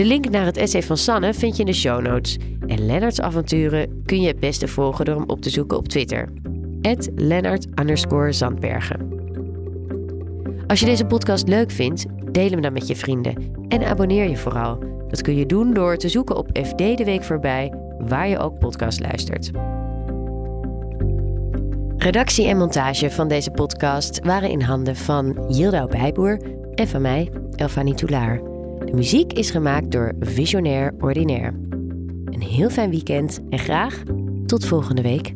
De 0.00 0.06
link 0.06 0.30
naar 0.30 0.44
het 0.44 0.56
essay 0.56 0.82
van 0.82 0.96
Sanne 0.96 1.34
vind 1.34 1.56
je 1.56 1.60
in 1.60 1.66
de 1.66 1.72
show 1.72 2.02
notes. 2.02 2.36
En 2.66 2.86
Lennarts 2.86 3.20
avonturen 3.20 4.02
kun 4.04 4.20
je 4.20 4.26
het 4.26 4.40
beste 4.40 4.68
volgen 4.68 5.04
door 5.04 5.14
hem 5.14 5.28
op 5.28 5.40
te 5.40 5.50
zoeken 5.50 5.76
op 5.76 5.88
Twitter. 5.88 6.28
Lennart 7.14 7.66
Zandbergen. 8.30 9.10
Als 10.66 10.80
je 10.80 10.86
deze 10.86 11.04
podcast 11.04 11.48
leuk 11.48 11.70
vindt, 11.70 12.06
deel 12.32 12.50
hem 12.50 12.60
dan 12.60 12.72
met 12.72 12.86
je 12.86 12.96
vrienden. 12.96 13.34
En 13.68 13.82
abonneer 13.82 14.28
je 14.28 14.36
vooral. 14.36 14.78
Dat 15.08 15.22
kun 15.22 15.36
je 15.36 15.46
doen 15.46 15.74
door 15.74 15.96
te 15.96 16.08
zoeken 16.08 16.36
op 16.36 16.58
FD 16.62 16.78
de 16.78 17.04
Week 17.04 17.24
voorbij, 17.24 17.72
waar 17.98 18.28
je 18.28 18.38
ook 18.38 18.58
podcast 18.58 19.00
luistert. 19.00 19.50
Redactie 21.96 22.46
en 22.46 22.56
montage 22.56 23.10
van 23.10 23.28
deze 23.28 23.50
podcast 23.50 24.20
waren 24.24 24.50
in 24.50 24.60
handen 24.60 24.96
van 24.96 25.44
Yildau 25.48 25.88
Bijboer 25.88 26.40
en 26.74 26.88
van 26.88 27.02
mij, 27.02 27.30
Elfanie 27.56 27.94
Toulaar. 27.94 28.49
Muziek 28.92 29.32
is 29.32 29.50
gemaakt 29.50 29.90
door 29.90 30.12
Visionair 30.20 30.94
Ordinaire. 31.00 31.52
Een 32.24 32.42
heel 32.42 32.70
fijn 32.70 32.90
weekend 32.90 33.40
en 33.50 33.58
graag 33.58 34.02
tot 34.46 34.66
volgende 34.66 35.02
week. 35.02 35.32